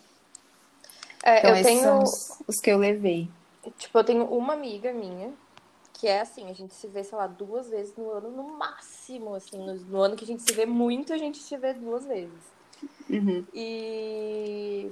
É, 1.24 1.40
Então, 1.40 1.50
eu 1.52 1.56
esses 1.56 1.66
tenho. 1.68 1.82
são 1.82 2.04
os, 2.04 2.42
os 2.48 2.60
que 2.60 2.70
eu 2.70 2.78
levei. 2.78 3.30
Tipo, 3.78 4.00
eu 4.00 4.04
tenho 4.04 4.26
uma 4.26 4.54
amiga 4.54 4.92
minha 4.92 5.32
que 5.94 6.08
é 6.08 6.22
assim, 6.22 6.50
a 6.50 6.54
gente 6.54 6.74
se 6.74 6.88
vê, 6.88 7.04
sei 7.04 7.16
lá, 7.16 7.28
duas 7.28 7.70
vezes 7.70 7.96
no 7.96 8.10
ano, 8.10 8.32
no 8.32 8.58
máximo, 8.58 9.36
assim, 9.36 9.56
no, 9.56 9.76
no 9.76 10.02
ano 10.02 10.16
que 10.16 10.24
a 10.24 10.28
gente 10.28 10.42
se 10.42 10.52
vê 10.52 10.66
muito, 10.66 11.14
a 11.14 11.18
gente 11.18 11.38
se 11.38 11.56
vê 11.58 11.76
duas 11.76 12.06
vezes. 12.06 12.42
Uhum. 13.08 13.46
E, 13.54 14.90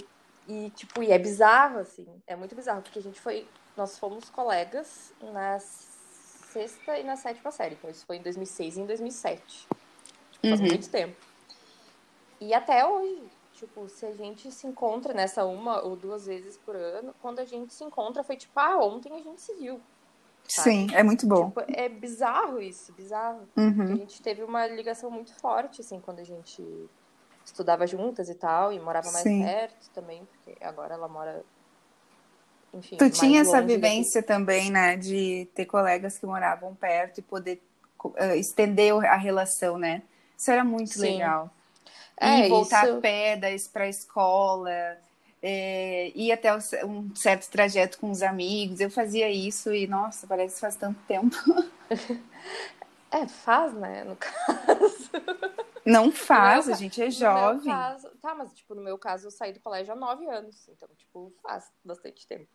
e 0.47 0.69
tipo, 0.75 1.01
e 1.01 1.11
é 1.11 1.17
bizarro, 1.17 1.79
assim, 1.79 2.05
é 2.27 2.35
muito 2.35 2.55
bizarro, 2.55 2.83
porque 2.83 2.99
a 2.99 3.01
gente 3.01 3.19
foi, 3.19 3.47
nós 3.79 3.97
fomos 3.97 4.29
colegas 4.29 5.13
na 5.33 5.57
sexta 5.59 6.99
e 6.99 7.03
na 7.03 7.15
sétima 7.15 7.49
série, 7.49 7.75
então 7.75 7.89
isso 7.89 8.05
foi 8.05 8.17
em 8.17 8.21
2006 8.21 8.75
e 8.77 8.81
em 8.81 8.85
2007. 8.85 9.67
Tipo, 10.31 10.47
faz 10.49 10.59
Uhum. 10.61 10.67
muito 10.67 10.89
tempo. 10.91 11.17
E 12.41 12.53
até 12.53 12.85
hoje, 12.85 13.29
tipo, 13.53 13.87
se 13.87 14.05
a 14.05 14.11
gente 14.13 14.51
se 14.51 14.67
encontra 14.67 15.13
nessa 15.13 15.45
uma 15.45 15.81
ou 15.81 15.95
duas 15.95 16.25
vezes 16.25 16.57
por 16.57 16.75
ano, 16.75 17.13
quando 17.21 17.39
a 17.39 17.45
gente 17.45 17.73
se 17.73 17.83
encontra 17.83 18.23
foi 18.23 18.35
tipo, 18.35 18.51
ah, 18.59 18.77
ontem 18.83 19.13
a 19.13 19.21
gente 19.23 19.41
se 19.41 19.53
viu. 19.55 19.81
sabe? 20.47 20.71
Sim, 20.71 20.87
é 20.95 21.03
muito 21.03 21.27
bom. 21.27 21.47
Tipo, 21.49 21.61
é 21.69 21.87
bizarro 21.87 22.61
isso, 22.61 22.91
bizarro. 22.93 23.47
Porque 23.47 23.61
a 23.61 23.65
Uhum. 23.65 23.95
gente 23.95 24.21
teve 24.21 24.43
uma 24.43 24.67
ligação 24.67 25.09
muito 25.11 25.33
forte, 25.39 25.81
assim, 25.81 26.01
quando 26.01 26.19
a 26.19 26.23
gente 26.23 26.61
estudava 27.45 27.85
juntas 27.87 28.29
e 28.29 28.35
tal, 28.35 28.73
e 28.73 28.79
morava 28.79 29.11
mais 29.11 29.23
Sim. 29.23 29.41
perto 29.43 29.89
também, 29.93 30.25
porque 30.25 30.55
agora 30.61 30.95
ela 30.95 31.07
mora. 31.07 31.45
Enfim. 32.73 32.97
Tu 32.97 33.03
mais 33.03 33.17
tinha 33.19 33.41
essa 33.41 33.51
longe 33.59 33.61
daqui. 33.63 33.75
vivência 33.75 34.21
também, 34.23 34.69
né, 34.71 34.95
de 34.95 35.47
ter 35.55 35.65
colegas 35.65 36.17
que 36.17 36.25
moravam 36.25 36.75
perto 36.75 37.17
e 37.19 37.21
poder 37.21 37.61
eh, 38.15 38.37
estender 38.37 38.93
a 39.05 39.15
relação, 39.17 39.77
né? 39.77 40.03
Isso 40.37 40.49
era 40.51 40.63
muito 40.63 40.93
Sim. 40.93 41.01
legal. 41.01 41.49
É, 42.15 42.45
e 42.45 42.49
voltar 42.49 42.85
isso- 42.87 42.97
a 42.97 43.01
pé 43.01 43.39
para 43.71 43.83
a 43.85 43.89
escola, 43.89 44.97
é, 45.41 46.11
ir 46.13 46.31
até 46.31 46.53
um 46.85 47.13
certo 47.15 47.49
trajeto 47.49 47.97
com 47.97 48.11
os 48.11 48.21
amigos. 48.21 48.79
Eu 48.81 48.91
fazia 48.91 49.29
isso 49.29 49.73
e, 49.73 49.87
nossa, 49.87 50.27
parece 50.27 50.55
que 50.55 50.61
faz 50.61 50.75
tanto 50.75 50.99
tempo. 51.07 51.35
É, 53.11 53.27
faz, 53.27 53.73
né? 53.73 54.03
No 54.03 54.15
caso. 54.15 55.09
Não 55.83 56.11
faz, 56.11 56.67
meu 56.67 56.75
a 56.75 56.77
gente 56.77 57.01
é 57.01 57.09
jovem. 57.09 57.73
caso, 57.73 58.07
tá, 58.21 58.35
mas 58.35 58.53
tipo, 58.53 58.75
no 58.75 58.83
meu 58.83 58.99
caso 58.99 59.25
eu 59.25 59.31
saí 59.31 59.51
do 59.51 59.59
colégio 59.59 59.91
há 59.93 59.95
nove 59.95 60.27
anos. 60.29 60.67
Então, 60.69 60.87
tipo, 60.95 61.33
faz 61.41 61.65
bastante 61.83 62.27
tempo. 62.27 62.47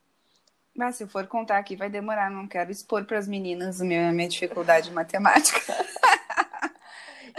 Mas 0.77 0.97
se 0.97 1.05
eu 1.05 1.09
for 1.09 1.27
contar 1.27 1.59
aqui, 1.59 1.77
vai 1.77 1.89
demorar. 1.89 2.31
Não 2.31 2.49
quero 2.49 2.71
expor 2.71 3.05
para 3.05 3.19
as 3.19 3.29
meninas 3.29 3.81
a 3.81 3.85
minha, 3.85 4.13
minha 4.13 4.29
dificuldade 4.29 4.89
de 4.89 4.95
matemática. 4.95 5.61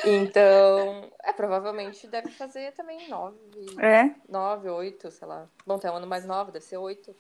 Então, 0.03 1.09
é, 1.23 1.31
provavelmente 1.31 2.05
deve 2.07 2.29
fazer 2.29 2.73
também 2.73 3.07
nove, 3.09 3.37
É? 3.79 4.11
nove, 4.27 4.69
oito, 4.69 5.09
sei 5.09 5.27
lá. 5.27 5.47
Bom, 5.65 5.79
tem 5.79 5.89
um 5.89 5.95
ano 5.95 6.07
mais 6.07 6.25
nova, 6.25 6.51
deve 6.51 6.65
ser 6.65 6.77
oito. 6.77 7.15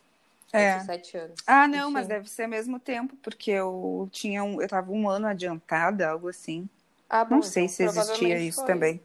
É. 0.51 0.75
oito, 0.75 0.85
sete 0.85 1.17
anos. 1.17 1.35
Ah, 1.47 1.67
não, 1.67 1.85
Enfim. 1.85 1.93
mas 1.93 2.07
deve 2.07 2.29
ser 2.29 2.43
ao 2.43 2.49
mesmo 2.49 2.79
tempo, 2.79 3.15
porque 3.23 3.51
eu 3.51 4.07
tinha 4.11 4.43
um, 4.43 4.61
eu 4.61 4.67
tava 4.67 4.91
um 4.91 5.09
ano 5.09 5.27
adiantada, 5.27 6.09
algo 6.09 6.27
assim. 6.29 6.67
Ah, 7.09 7.23
bom, 7.23 7.35
Não 7.35 7.41
sei 7.41 7.63
então 7.65 7.75
se 7.75 7.83
existia 7.83 8.39
isso 8.39 8.57
foi. 8.57 8.67
também. 8.67 9.01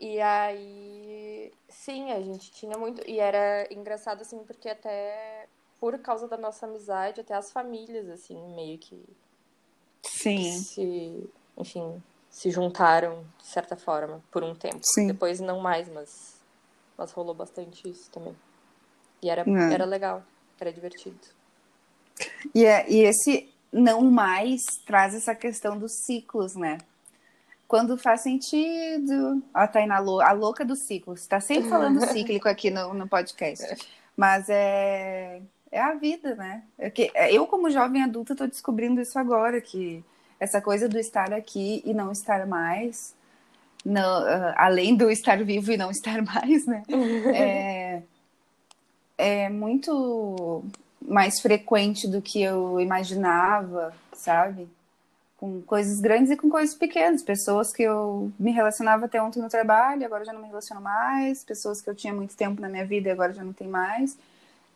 E 0.00 0.20
aí, 0.20 1.52
sim, 1.88 2.12
a 2.12 2.20
gente 2.20 2.50
tinha 2.50 2.76
muito. 2.76 3.02
E 3.08 3.18
era 3.18 3.66
engraçado, 3.72 4.20
assim, 4.20 4.44
porque 4.44 4.68
até 4.68 5.46
por 5.80 5.98
causa 6.00 6.28
da 6.28 6.36
nossa 6.36 6.66
amizade, 6.66 7.20
até 7.22 7.34
as 7.34 7.50
famílias, 7.50 8.08
assim, 8.10 8.36
meio 8.54 8.78
que 8.78 9.02
Sim. 10.02 10.52
se. 10.52 11.30
Enfim, 11.56 12.02
se 12.30 12.50
juntaram, 12.50 13.24
de 13.38 13.46
certa 13.46 13.74
forma, 13.74 14.22
por 14.30 14.44
um 14.44 14.54
tempo. 14.54 14.80
Sim. 14.82 15.06
Depois 15.08 15.40
não 15.40 15.60
mais, 15.60 15.88
mas, 15.88 16.36
mas 16.96 17.10
rolou 17.10 17.34
bastante 17.34 17.88
isso 17.88 18.10
também. 18.10 18.36
E 19.22 19.30
era, 19.30 19.42
É. 19.42 19.72
era 19.72 19.84
legal, 19.84 20.22
era 20.60 20.72
divertido. 20.72 21.18
E, 22.54 22.64
é- 22.64 22.88
e 22.88 22.98
esse 23.02 23.52
não 23.72 24.02
mais 24.02 24.62
traz 24.86 25.14
essa 25.14 25.34
questão 25.34 25.76
dos 25.78 26.04
ciclos, 26.04 26.54
né? 26.54 26.78
Quando 27.68 27.98
faz 27.98 28.22
sentido. 28.22 29.42
Ó, 29.54 29.58
a 29.60 29.66
Tainá, 29.68 29.98
lou- 29.98 30.22
a 30.22 30.32
louca 30.32 30.64
dos 30.64 30.80
ciclos. 30.80 31.26
Tá 31.26 31.38
sempre 31.38 31.68
falando 31.68 32.00
cíclico 32.08 32.48
aqui 32.48 32.70
no, 32.70 32.94
no 32.94 33.06
podcast. 33.06 33.86
Mas 34.16 34.48
é, 34.48 35.40
é 35.70 35.80
a 35.80 35.94
vida, 35.94 36.34
né? 36.34 36.62
É 36.78 36.88
que- 36.90 37.12
Eu, 37.30 37.46
como 37.46 37.70
jovem 37.70 38.02
adulta, 38.02 38.34
tô 38.34 38.46
descobrindo 38.46 39.00
isso 39.00 39.18
agora, 39.18 39.60
que 39.60 40.02
essa 40.40 40.60
coisa 40.62 40.88
do 40.88 40.98
estar 40.98 41.32
aqui 41.32 41.82
e 41.84 41.92
não 41.92 42.10
estar 42.10 42.46
mais, 42.46 43.14
não, 43.84 44.02
ah, 44.26 44.54
além 44.56 44.96
do 44.96 45.10
estar 45.10 45.36
vivo 45.44 45.70
e 45.70 45.76
não 45.76 45.90
estar 45.90 46.22
mais, 46.22 46.64
né? 46.66 46.82
É, 47.34 48.02
é 49.18 49.48
muito 49.50 50.64
mais 51.00 51.40
frequente 51.40 52.08
do 52.08 52.22
que 52.22 52.40
eu 52.42 52.80
imaginava, 52.80 53.92
sabe? 54.12 54.68
Com 55.38 55.62
coisas 55.62 56.00
grandes 56.00 56.30
e 56.32 56.36
com 56.36 56.50
coisas 56.50 56.74
pequenas. 56.74 57.22
Pessoas 57.22 57.72
que 57.72 57.82
eu 57.84 58.30
me 58.38 58.50
relacionava 58.50 59.06
até 59.06 59.22
ontem 59.22 59.40
no 59.40 59.48
trabalho, 59.48 60.04
agora 60.04 60.24
já 60.24 60.32
não 60.32 60.42
me 60.42 60.48
relaciono 60.48 60.80
mais. 60.82 61.44
Pessoas 61.44 61.80
que 61.80 61.88
eu 61.88 61.94
tinha 61.94 62.12
muito 62.12 62.36
tempo 62.36 62.60
na 62.60 62.68
minha 62.68 62.84
vida 62.84 63.08
e 63.08 63.12
agora 63.12 63.32
já 63.32 63.44
não 63.44 63.52
tem 63.52 63.68
mais. 63.68 64.18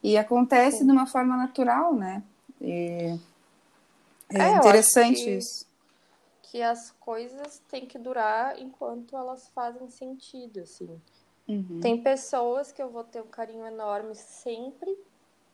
E 0.02 0.16
acontece 0.16 0.78
Sim. 0.78 0.86
de 0.86 0.92
uma 0.92 1.06
forma 1.06 1.36
natural, 1.36 1.94
né? 1.94 2.22
E 2.60 3.18
é, 4.30 4.38
É, 4.38 4.56
interessante 4.56 5.24
que- 5.24 5.30
isso. 5.36 5.66
Que 6.42 6.62
as 6.62 6.90
coisas 7.00 7.60
têm 7.70 7.86
que 7.86 7.98
durar 7.98 8.58
enquanto 8.60 9.16
elas 9.16 9.48
fazem 9.54 9.88
sentido, 9.90 10.60
assim. 10.60 11.00
Uhum. 11.48 11.80
Tem 11.80 12.00
pessoas 12.00 12.70
que 12.70 12.80
eu 12.80 12.88
vou 12.88 13.02
ter 13.02 13.20
um 13.20 13.26
carinho 13.26 13.66
enorme 13.66 14.14
sempre, 14.14 14.96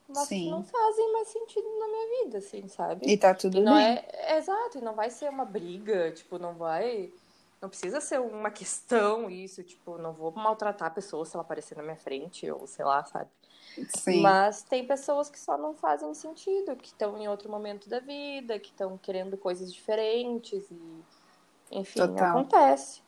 mas 0.09 0.29
Sim. 0.29 0.51
não 0.51 0.63
fazem 0.63 1.13
mais 1.13 1.29
sentido 1.29 1.69
na 1.79 1.87
minha 1.89 2.25
vida, 2.25 2.39
assim, 2.39 2.67
sabe? 2.69 3.07
E 3.07 3.17
tá 3.17 3.35
tudo 3.35 3.59
E 3.59 3.61
não 3.61 3.77
bem. 3.77 3.85
é, 3.85 4.05
é 4.13 4.39
exato, 4.39 4.79
e 4.79 4.81
não 4.81 4.95
vai 4.95 5.11
ser 5.11 5.29
uma 5.29 5.45
briga, 5.45 6.11
tipo, 6.13 6.39
não 6.39 6.55
vai. 6.55 7.13
Não 7.61 7.69
precisa 7.69 8.01
ser 8.01 8.21
uma 8.21 8.51
questão 8.51 9.29
isso, 9.29 9.63
tipo, 9.65 9.99
não 9.99 10.13
vou 10.13 10.31
maltratar 10.33 10.89
a 10.89 10.93
pessoa 10.93 11.25
se 11.25 11.35
ela 11.35 11.43
aparecer 11.43 11.77
na 11.77 11.83
minha 11.83 11.97
frente, 11.97 12.51
ou 12.51 12.67
sei 12.67 12.85
lá, 12.85 13.05
sabe? 13.05 13.31
Sim. 13.89 14.23
Mas 14.23 14.63
tem 14.63 14.87
pessoas 14.87 15.29
que 15.29 15.39
só 15.39 15.59
não 15.59 15.75
fazem 15.75 16.13
sentido, 16.15 16.77
que 16.77 16.87
estão 16.89 17.19
em 17.19 17.29
outro 17.29 17.51
momento 17.51 17.89
da 17.89 18.01
vida, 18.01 18.59
que 18.59 18.71
estão 18.71 18.97
querendo 18.97 19.37
coisas 19.37 19.73
diferentes 19.73 20.71
e 20.71 21.05
enfim, 21.71 22.01
Total. 22.01 22.39
acontece. 22.39 23.03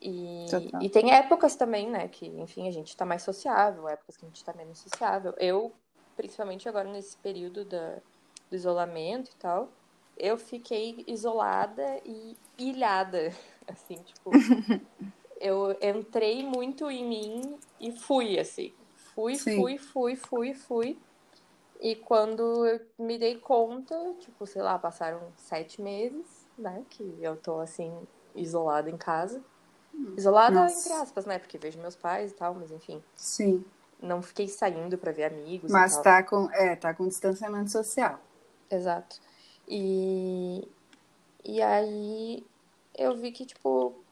E, 0.00 0.46
Total. 0.50 0.82
e 0.82 0.88
tem 0.90 1.12
épocas 1.12 1.56
também, 1.56 1.88
né, 1.90 2.06
que 2.08 2.26
enfim, 2.26 2.68
a 2.68 2.70
gente 2.70 2.96
tá 2.96 3.04
mais 3.04 3.22
sociável, 3.22 3.88
épocas 3.88 4.16
que 4.16 4.24
a 4.24 4.28
gente 4.28 4.44
tá 4.44 4.52
menos 4.52 4.78
sociável. 4.78 5.34
Eu, 5.38 5.72
principalmente 6.18 6.68
agora 6.68 6.90
nesse 6.90 7.16
período 7.18 7.64
da, 7.64 7.94
do 8.50 8.56
isolamento 8.56 9.30
e 9.30 9.36
tal, 9.36 9.68
eu 10.16 10.36
fiquei 10.36 11.04
isolada 11.06 12.00
e 12.04 12.36
ilhada, 12.58 13.32
assim, 13.68 13.94
tipo, 14.02 14.30
eu 15.40 15.78
entrei 15.80 16.42
muito 16.42 16.90
em 16.90 17.08
mim 17.08 17.58
e 17.80 17.92
fui, 17.92 18.36
assim. 18.36 18.74
Fui, 19.14 19.36
Sim. 19.36 19.54
fui, 19.54 19.78
fui, 19.78 20.16
fui, 20.16 20.54
fui. 20.54 20.98
E 21.80 21.94
quando 21.94 22.66
eu 22.66 22.80
me 22.98 23.16
dei 23.16 23.38
conta, 23.38 23.94
tipo, 24.18 24.44
sei 24.44 24.60
lá, 24.60 24.76
passaram 24.76 25.32
sete 25.36 25.80
meses, 25.80 26.48
né? 26.58 26.84
Que 26.90 27.04
eu 27.22 27.36
tô, 27.36 27.60
assim, 27.60 27.92
isolada 28.34 28.90
em 28.90 28.96
casa. 28.96 29.40
Isolada, 30.16 30.56
Nossa. 30.56 30.80
entre 30.80 30.92
aspas, 30.94 31.26
né? 31.26 31.38
Porque 31.38 31.58
vejo 31.58 31.80
meus 31.80 31.94
pais 31.94 32.32
e 32.32 32.34
tal, 32.34 32.54
mas 32.54 32.72
enfim. 32.72 33.00
Sim. 33.14 33.64
Não 34.00 34.22
fiquei 34.22 34.48
saindo 34.48 34.96
pra 34.98 35.12
ver 35.12 35.24
amigos 35.24 35.72
Mas 35.72 35.98
tá 36.02 36.22
com, 36.22 36.50
é, 36.52 36.76
tá 36.76 36.94
com 36.94 37.08
distanciamento 37.08 37.70
social. 37.70 38.20
Exato. 38.70 39.16
E, 39.66 40.62
e 41.44 41.62
aí 41.62 42.46
eu 42.96 43.16
vi 43.16 43.32
que, 43.32 43.46
tipo, 43.46 44.04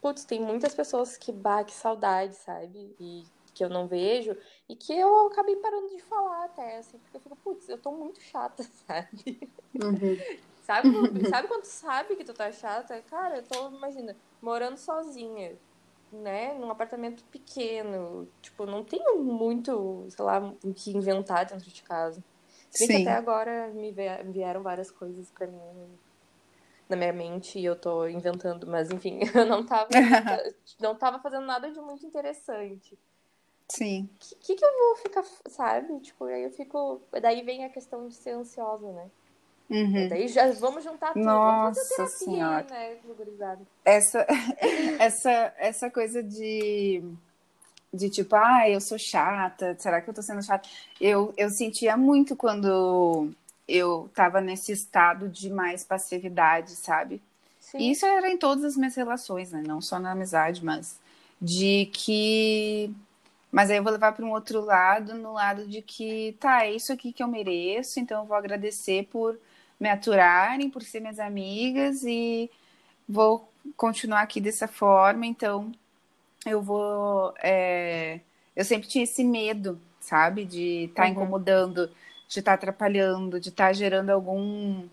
putz, 0.00 0.24
tem 0.24 0.40
muitas 0.40 0.74
pessoas 0.74 1.16
que, 1.16 1.32
bah, 1.32 1.64
que 1.64 1.72
saudade, 1.72 2.34
sabe? 2.36 2.96
E 3.00 3.24
que 3.54 3.64
eu 3.64 3.68
não 3.68 3.88
vejo. 3.88 4.36
E 4.68 4.76
que 4.76 4.92
eu 4.92 5.26
acabei 5.28 5.56
parando 5.56 5.88
de 5.90 6.00
falar 6.02 6.44
até, 6.46 6.78
assim, 6.78 6.98
porque 6.98 7.16
eu 7.16 7.20
fico, 7.20 7.36
putz, 7.36 7.68
eu 7.68 7.80
tô 7.80 7.92
muito 7.92 8.20
chata, 8.20 8.62
sabe? 8.86 9.52
Uhum. 9.80 10.16
Sabe, 10.62 10.88
quando- 10.90 11.24
sabe 11.26 11.48
quando 11.48 11.62
tu 11.62 11.68
sabe 11.68 12.16
que 12.16 12.24
tu 12.24 12.34
tá 12.34 12.52
chata? 12.52 13.02
Cara, 13.02 13.38
eu 13.38 13.46
tô, 13.46 13.68
imagina, 13.70 14.16
morando 14.40 14.76
sozinha, 14.76 15.58
né? 16.12 16.54
Num 16.54 16.70
apartamento 16.70 17.24
pequeno. 17.24 18.28
Tipo, 18.42 18.66
não 18.66 18.84
tenho 18.84 19.22
muito, 19.22 20.06
sei 20.10 20.24
lá, 20.24 20.38
o 20.64 20.74
que 20.74 20.90
inventar 20.96 21.46
dentro 21.46 21.70
de 21.70 21.82
casa. 21.82 22.22
Bem 22.78 22.88
que 22.88 22.94
Sim. 22.94 23.02
até 23.02 23.12
agora 23.14 23.68
me 23.68 23.90
vie- 23.90 24.22
vieram 24.26 24.62
várias 24.62 24.90
coisas 24.90 25.30
pra 25.30 25.46
mim 25.46 25.58
na 26.88 26.96
minha 26.96 27.12
mente 27.12 27.58
e 27.58 27.64
eu 27.64 27.76
tô 27.76 28.06
inventando, 28.08 28.66
mas 28.66 28.90
enfim, 28.90 29.20
eu 29.34 29.46
não 29.46 29.64
tava, 29.64 29.90
não 30.80 30.94
tava 30.96 31.20
fazendo 31.20 31.46
nada 31.46 31.70
de 31.70 31.80
muito 31.80 32.04
interessante. 32.04 32.98
Sim. 33.68 34.10
O 34.12 34.18
que, 34.18 34.34
que, 34.36 34.54
que 34.56 34.64
eu 34.64 34.78
vou 34.78 34.96
ficar, 34.96 35.24
sabe? 35.48 36.00
Tipo, 36.00 36.24
aí 36.24 36.42
eu 36.42 36.50
fico. 36.50 37.00
Daí 37.22 37.42
vem 37.42 37.64
a 37.64 37.70
questão 37.70 38.08
de 38.08 38.14
ser 38.14 38.30
ansiosa, 38.32 38.92
né? 38.92 39.10
Uhum. 39.70 40.08
Daí 40.08 40.26
já 40.26 40.50
vamos 40.52 40.82
juntar 40.82 41.12
tudo. 41.12 41.24
Nossa 41.24 41.80
terapia, 41.88 42.08
Senhora. 42.08 42.66
né? 42.68 42.96
Essa, 43.84 44.26
essa, 44.98 45.54
essa 45.58 45.90
coisa 45.90 46.20
de, 46.22 47.00
de 47.94 48.10
tipo, 48.10 48.34
ah, 48.34 48.68
eu 48.68 48.80
sou 48.80 48.98
chata, 48.98 49.76
será 49.78 50.00
que 50.00 50.10
eu 50.10 50.14
tô 50.14 50.22
sendo 50.22 50.42
chata? 50.42 50.68
Eu, 51.00 51.32
eu 51.36 51.48
sentia 51.50 51.96
muito 51.96 52.34
quando 52.34 53.30
eu 53.68 54.10
tava 54.12 54.40
nesse 54.40 54.72
estado 54.72 55.28
de 55.28 55.48
mais 55.48 55.84
passividade, 55.84 56.72
sabe? 56.72 57.22
Sim. 57.60 57.78
E 57.78 57.92
isso 57.92 58.04
era 58.04 58.28
em 58.28 58.36
todas 58.36 58.64
as 58.64 58.76
minhas 58.76 58.96
relações, 58.96 59.52
né? 59.52 59.62
Não 59.64 59.80
só 59.80 60.00
na 60.00 60.10
amizade, 60.10 60.64
mas 60.64 60.98
de 61.40 61.88
que. 61.92 62.92
Mas 63.52 63.70
aí 63.70 63.76
eu 63.76 63.82
vou 63.84 63.92
levar 63.92 64.12
para 64.12 64.24
um 64.24 64.32
outro 64.32 64.60
lado, 64.60 65.14
no 65.14 65.32
lado 65.32 65.66
de 65.66 65.82
que, 65.82 66.36
tá, 66.40 66.64
é 66.64 66.72
isso 66.72 66.92
aqui 66.92 67.12
que 67.12 67.22
eu 67.22 67.28
mereço, 67.28 67.98
então 67.98 68.20
eu 68.20 68.26
vou 68.26 68.36
agradecer 68.36 69.08
por 69.10 69.38
me 69.80 69.88
aturarem, 69.90 70.70
por 70.70 70.82
ser 70.82 71.00
minhas 71.00 71.18
amigas 71.18 72.04
e 72.04 72.50
vou 73.08 73.48
continuar 73.76 74.22
aqui 74.22 74.40
dessa 74.40 74.68
forma, 74.68 75.26
então 75.26 75.72
eu 76.46 76.62
vou. 76.62 77.34
é, 77.42 78.20
Eu 78.56 78.64
sempre 78.64 78.88
tinha 78.88 79.04
esse 79.04 79.24
medo, 79.24 79.80
sabe? 80.00 80.44
De 80.44 80.84
estar 80.86 81.08
Uhum. 81.08 81.08
incomodando, 81.08 81.88
de 82.28 82.38
estar 82.38 82.54
atrapalhando, 82.54 83.40
de 83.40 83.48
estar 83.50 83.72
gerando 83.74 84.10
algum 84.10 84.88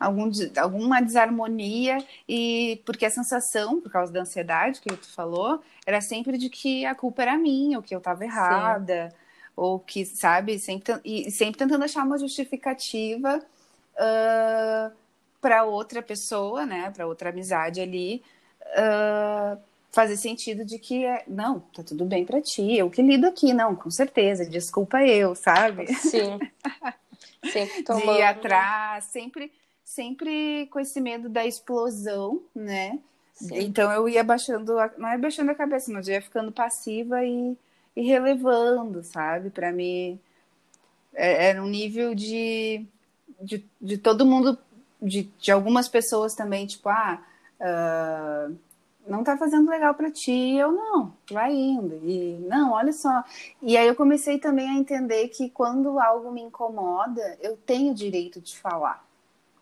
algum, 0.00 0.30
alguma 0.58 1.00
desarmonia 1.02 1.98
e 2.28 2.80
porque 2.86 3.04
a 3.06 3.10
sensação, 3.10 3.80
por 3.80 3.90
causa 3.90 4.12
da 4.12 4.20
ansiedade 4.20 4.80
que 4.80 4.96
tu 4.96 5.08
falou, 5.12 5.60
era 5.86 6.00
sempre 6.00 6.38
de 6.38 6.48
que 6.50 6.84
a 6.86 6.94
culpa 6.94 7.22
era 7.22 7.36
minha, 7.38 7.78
ou 7.78 7.82
que 7.82 7.94
eu 7.94 7.98
estava 7.98 8.24
errada, 8.24 9.12
ou 9.56 9.80
que, 9.80 10.04
sabe, 10.06 10.58
sempre, 10.58 10.94
e 11.04 11.30
sempre 11.30 11.58
tentando 11.58 11.84
achar 11.84 12.04
uma 12.04 12.18
justificativa 12.18 13.42
para 15.40 15.64
outra 15.64 16.02
pessoa, 16.02 16.66
né, 16.66 16.90
para 16.90 17.06
outra 17.06 17.30
amizade 17.30 17.80
ali, 17.80 18.22
ah, 18.76 19.56
fazer 19.92 20.16
sentido 20.16 20.64
de 20.64 20.78
que 20.78 21.04
é, 21.04 21.24
não, 21.26 21.60
tá 21.60 21.82
tudo 21.82 22.04
bem 22.04 22.24
para 22.24 22.40
ti, 22.40 22.76
eu 22.76 22.90
que 22.90 23.02
lido 23.02 23.26
aqui, 23.26 23.52
não, 23.52 23.74
com 23.74 23.90
certeza, 23.90 24.44
desculpa 24.44 25.02
eu, 25.04 25.34
sabe? 25.34 25.86
Sim. 25.94 26.38
Sempre 27.42 27.76
de 27.78 27.84
tomando. 27.84 28.18
ir 28.18 28.22
atrás, 28.22 29.04
sempre, 29.04 29.52
sempre 29.84 30.66
com 30.70 30.78
esse 30.80 31.00
medo 31.00 31.28
da 31.28 31.46
explosão, 31.46 32.42
né? 32.54 32.98
Sim. 33.34 33.58
Então 33.60 33.90
eu 33.92 34.08
ia 34.08 34.24
baixando, 34.24 34.78
a- 34.78 34.92
não 34.98 35.08
é 35.08 35.16
baixando 35.16 35.50
a 35.52 35.54
cabeça, 35.54 35.92
mas 35.92 36.08
eu 36.08 36.14
ia 36.14 36.22
ficando 36.22 36.50
passiva 36.52 37.24
e, 37.24 37.56
e 37.96 38.02
relevando, 38.02 39.02
sabe? 39.02 39.50
Para 39.50 39.72
mim 39.72 40.18
é- 41.14 41.48
era 41.50 41.62
um 41.62 41.66
nível 41.68 42.14
de, 42.14 42.84
de, 43.40 43.64
de 43.80 43.98
todo 43.98 44.26
mundo, 44.26 44.58
de, 45.00 45.24
de 45.38 45.52
algumas 45.52 45.88
pessoas 45.88 46.34
também, 46.34 46.66
tipo, 46.66 46.88
ah, 46.88 47.22
ah, 47.60 48.50
não 49.06 49.24
tá 49.24 49.36
fazendo 49.36 49.70
legal 49.70 49.94
para 49.94 50.10
ti, 50.10 50.56
eu 50.56 50.70
não, 50.70 51.12
vai 51.30 51.52
indo. 51.52 51.98
E 52.04 52.38
não, 52.46 52.72
olha 52.72 52.92
só. 52.92 53.24
E 53.62 53.76
aí 53.76 53.86
eu 53.86 53.94
comecei 53.94 54.38
também 54.38 54.68
a 54.68 54.74
entender 54.74 55.28
que 55.28 55.48
quando 55.48 55.98
algo 55.98 56.30
me 56.30 56.42
incomoda, 56.42 57.38
eu 57.40 57.56
tenho 57.56 57.94
direito 57.94 58.40
de 58.40 58.58
falar, 58.58 59.04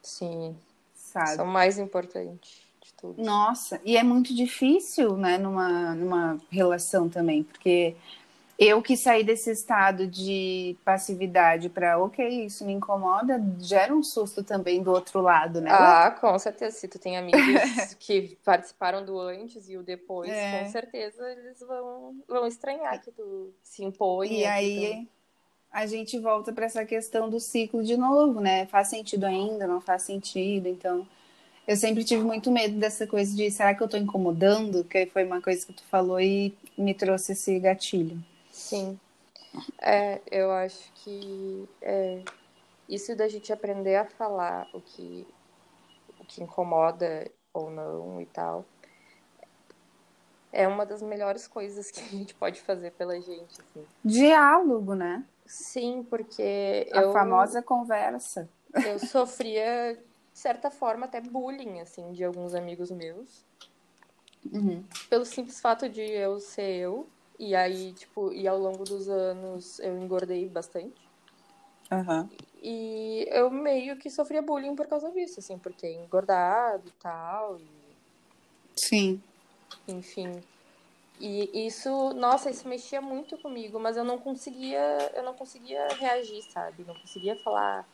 Sim. 0.02 0.56
sabe? 0.94 1.30
Isso 1.30 1.40
é 1.40 1.44
o 1.44 1.46
mais 1.46 1.78
importante 1.78 2.66
de 2.82 2.92
tudo. 2.94 3.22
Nossa, 3.22 3.80
e 3.84 3.96
é 3.96 4.02
muito 4.02 4.34
difícil, 4.34 5.16
né, 5.16 5.38
numa, 5.38 5.94
numa 5.94 6.40
relação 6.50 7.08
também, 7.08 7.44
porque 7.44 7.94
eu 8.58 8.80
que 8.80 8.96
saí 8.96 9.22
desse 9.22 9.50
estado 9.50 10.06
de 10.06 10.76
passividade 10.82 11.68
para, 11.68 11.98
ok, 11.98 12.46
isso 12.46 12.64
me 12.64 12.72
incomoda, 12.72 13.42
gera 13.58 13.94
um 13.94 14.02
susto 14.02 14.42
também 14.42 14.82
do 14.82 14.90
outro 14.90 15.20
lado, 15.20 15.60
né? 15.60 15.70
Ah, 15.70 16.10
com 16.18 16.38
certeza. 16.38 16.78
Se 16.78 16.88
tu 16.88 16.98
tem 16.98 17.18
amigos 17.18 17.40
que 18.00 18.38
participaram 18.42 19.04
do 19.04 19.18
antes 19.20 19.68
e 19.68 19.76
o 19.76 19.82
depois, 19.82 20.30
é. 20.30 20.62
com 20.62 20.70
certeza 20.70 21.30
eles 21.32 21.60
vão, 21.60 22.16
vão 22.26 22.46
estranhar 22.46 23.02
que 23.02 23.10
tu 23.10 23.52
se 23.62 23.84
impõe. 23.84 24.32
E 24.32 24.46
aí 24.46 25.04
tu... 25.04 25.08
a 25.70 25.86
gente 25.86 26.18
volta 26.18 26.50
para 26.50 26.64
essa 26.64 26.84
questão 26.86 27.28
do 27.28 27.38
ciclo 27.38 27.84
de 27.84 27.96
novo, 27.96 28.40
né? 28.40 28.64
Faz 28.66 28.88
sentido 28.88 29.24
ainda, 29.24 29.66
não 29.66 29.82
faz 29.82 30.02
sentido, 30.02 30.66
então 30.66 31.06
eu 31.68 31.76
sempre 31.76 32.04
tive 32.04 32.22
muito 32.22 32.50
medo 32.50 32.78
dessa 32.78 33.06
coisa 33.06 33.36
de 33.36 33.50
será 33.50 33.74
que 33.74 33.82
eu 33.82 33.86
estou 33.86 34.00
incomodando? 34.00 34.82
Que 34.82 35.04
foi 35.04 35.24
uma 35.24 35.42
coisa 35.42 35.66
que 35.66 35.74
tu 35.74 35.82
falou 35.90 36.18
e 36.18 36.56
me 36.78 36.94
trouxe 36.94 37.32
esse 37.32 37.58
gatilho. 37.58 38.18
Sim. 38.68 39.00
É, 39.80 40.20
eu 40.30 40.50
acho 40.52 40.92
que 40.94 41.68
é, 41.80 42.22
isso 42.88 43.16
da 43.16 43.28
gente 43.28 43.52
aprender 43.52 43.96
a 43.96 44.04
falar 44.04 44.68
o 44.72 44.80
que, 44.80 45.26
o 46.20 46.24
que 46.24 46.42
incomoda 46.42 47.30
ou 47.52 47.70
não 47.70 48.20
e 48.20 48.26
tal 48.26 48.64
é 50.56 50.66
uma 50.66 50.86
das 50.86 51.02
melhores 51.02 51.46
coisas 51.46 51.90
que 51.92 52.00
a 52.00 52.08
gente 52.08 52.34
pode 52.34 52.60
fazer 52.62 52.92
pela 52.92 53.20
gente. 53.20 53.60
Assim. 53.60 53.84
Diálogo, 54.02 54.94
né? 54.94 55.24
Sim, 55.46 56.04
porque 56.08 56.88
a 56.92 57.02
eu, 57.02 57.12
famosa 57.12 57.62
conversa. 57.62 58.48
Eu 58.74 58.98
sofria 58.98 59.94
de 60.32 60.38
certa 60.38 60.70
forma, 60.70 61.06
até 61.06 61.20
bullying, 61.20 61.80
assim, 61.80 62.12
de 62.12 62.24
alguns 62.24 62.54
amigos 62.54 62.90
meus. 62.90 63.44
Uhum. 64.52 64.84
Pelo 65.08 65.24
simples 65.24 65.60
fato 65.60 65.88
de 65.88 66.02
eu 66.02 66.38
ser 66.40 66.74
eu. 66.76 67.08
E 67.38 67.54
aí, 67.54 67.92
tipo, 67.92 68.32
e 68.32 68.48
ao 68.48 68.58
longo 68.58 68.84
dos 68.84 69.08
anos 69.08 69.78
eu 69.80 69.98
engordei 69.98 70.48
bastante. 70.48 71.06
Uhum. 71.90 72.28
E 72.62 73.28
eu 73.30 73.50
meio 73.50 73.96
que 73.96 74.10
sofria 74.10 74.42
bullying 74.42 74.74
por 74.74 74.86
causa 74.86 75.10
disso, 75.12 75.40
assim, 75.40 75.58
por 75.58 75.72
ter 75.72 75.92
engordado 75.94 76.88
e 76.88 76.92
tal. 76.92 77.58
E... 77.58 77.68
Sim. 78.74 79.22
Enfim. 79.86 80.42
E 81.18 81.66
isso, 81.66 82.12
nossa, 82.14 82.50
isso 82.50 82.68
mexia 82.68 83.00
muito 83.00 83.38
comigo, 83.38 83.80
mas 83.80 83.96
eu 83.96 84.04
não 84.04 84.18
conseguia, 84.18 85.12
eu 85.14 85.22
não 85.22 85.32
conseguia 85.32 85.86
reagir, 85.88 86.42
sabe? 86.50 86.84
Não 86.84 86.94
conseguia 86.94 87.36
falar, 87.36 87.86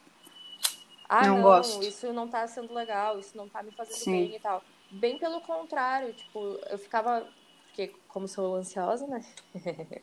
ah, 1.08 1.26
não, 1.28 1.38
não 1.38 1.60
isso 1.82 2.12
não 2.12 2.26
tá 2.26 2.46
sendo 2.48 2.72
legal, 2.74 3.18
isso 3.18 3.36
não 3.36 3.48
tá 3.48 3.62
me 3.62 3.70
fazendo 3.70 3.96
Sim. 3.96 4.10
bem 4.10 4.36
e 4.36 4.40
tal. 4.40 4.62
Bem 4.90 5.18
pelo 5.18 5.40
contrário, 5.42 6.12
tipo, 6.14 6.58
eu 6.68 6.78
ficava, 6.78 7.26
porque 7.72 7.90
como 8.06 8.28
sou 8.28 8.56
ansiosa, 8.56 9.06
né? 9.06 9.24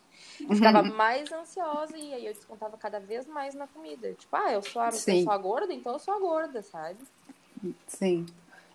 ficava 0.49 0.81
mais 0.81 1.31
ansiosa 1.31 1.95
e 1.95 2.13
aí 2.15 2.25
eu 2.25 2.33
descontava 2.33 2.75
cada 2.77 2.99
vez 2.99 3.27
mais 3.27 3.53
na 3.53 3.67
comida. 3.67 4.11
Tipo, 4.13 4.35
ah, 4.35 4.51
eu 4.51 4.61
sou 4.63 4.81
a, 4.81 4.87
eu 4.87 4.91
sou 5.23 5.31
a 5.31 5.37
gorda, 5.37 5.71
então 5.71 5.93
eu 5.93 5.99
sou 5.99 6.15
a 6.15 6.19
gorda, 6.19 6.63
sabe? 6.63 6.97
Sim. 7.85 8.25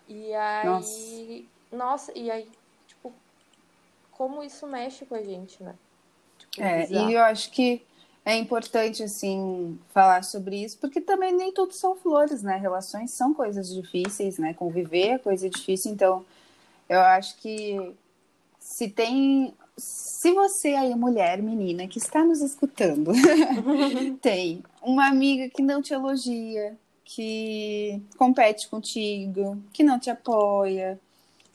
E 0.09 0.33
aí, 0.33 0.66
nossa. 0.66 1.76
nossa, 1.76 2.12
e 2.16 2.30
aí, 2.30 2.48
tipo, 2.87 3.12
como 4.12 4.44
isso 4.44 4.64
mexe 4.66 5.04
com 5.04 5.16
a 5.16 5.22
gente, 5.22 5.61
né? 5.61 5.74
Tipo, 6.38 6.62
é, 6.62 6.87
bizarro. 6.87 7.11
e 7.11 7.14
eu 7.14 7.22
acho 7.22 7.50
que 7.50 7.83
é 8.24 8.37
importante, 8.37 9.02
assim, 9.02 9.76
falar 9.88 10.22
sobre 10.22 10.62
isso, 10.62 10.78
porque 10.78 11.00
também 11.00 11.33
nem 11.33 11.52
tudo 11.52 11.72
são 11.72 11.96
flores, 11.96 12.44
né? 12.44 12.57
Relações 12.59 13.11
são 13.11 13.35
coisas 13.35 13.74
difíceis, 13.74 14.38
né? 14.38 14.54
Conviver 14.54 15.09
é 15.09 15.18
coisa 15.18 15.50
difícil, 15.50 15.90
então 15.90 16.24
eu 16.88 17.00
acho 17.00 17.37
que 17.38 17.96
se 18.64 18.88
tem. 18.88 19.55
Se 19.77 20.33
você 20.33 20.68
aí, 20.68 20.94
mulher, 20.94 21.42
menina, 21.42 21.87
que 21.87 21.98
está 21.98 22.24
nos 22.24 22.40
escutando, 22.40 23.12
tem 24.22 24.62
uma 24.81 25.07
amiga 25.07 25.50
que 25.50 25.62
não 25.62 25.83
te 25.83 25.92
elogia, 25.92 26.77
que 27.05 28.00
compete 28.16 28.68
contigo, 28.68 29.61
que 29.72 29.83
não 29.83 29.98
te 29.98 30.09
apoia, 30.11 30.98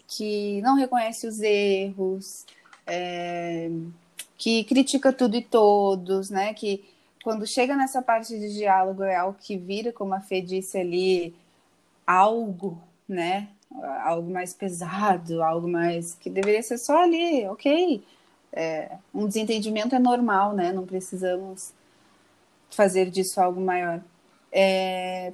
que 0.05 0.61
não 0.61 0.75
reconhece 0.75 1.25
os 1.27 1.39
erros, 1.39 2.45
é, 2.85 3.71
que 4.37 4.63
critica 4.65 5.11
tudo 5.11 5.35
e 5.35 5.41
todos, 5.41 6.29
né? 6.29 6.53
Que 6.53 6.83
quando 7.23 7.47
chega 7.47 7.75
nessa 7.75 8.01
parte 8.01 8.37
de 8.37 8.53
diálogo 8.53 9.01
é 9.01 9.15
algo 9.15 9.37
que 9.41 9.57
vira, 9.57 9.91
como 9.91 10.13
a 10.13 10.19
Fê 10.19 10.41
disse 10.41 10.77
ali, 10.77 11.33
algo, 12.05 12.79
né? 13.07 13.47
Algo 14.03 14.31
mais 14.31 14.53
pesado, 14.53 15.43
algo 15.43 15.67
mais 15.67 16.15
que 16.15 16.29
deveria 16.29 16.61
ser 16.63 16.77
só 16.77 17.03
ali, 17.03 17.47
ok. 17.47 18.03
É, 18.51 18.97
um 19.13 19.27
desentendimento 19.27 19.93
é 19.95 19.99
normal, 19.99 20.53
né? 20.53 20.71
Não 20.71 20.85
precisamos 20.85 21.71
fazer 22.71 23.09
disso 23.09 23.39
algo 23.39 23.61
maior. 23.61 24.01
É, 24.51 25.33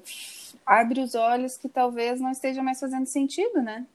abre 0.66 1.00
os 1.00 1.16
olhos 1.16 1.58
que 1.58 1.70
talvez 1.70 2.20
não 2.20 2.32
esteja 2.32 2.62
mais 2.62 2.80
fazendo 2.80 3.06
sentido, 3.06 3.62
né? 3.62 3.86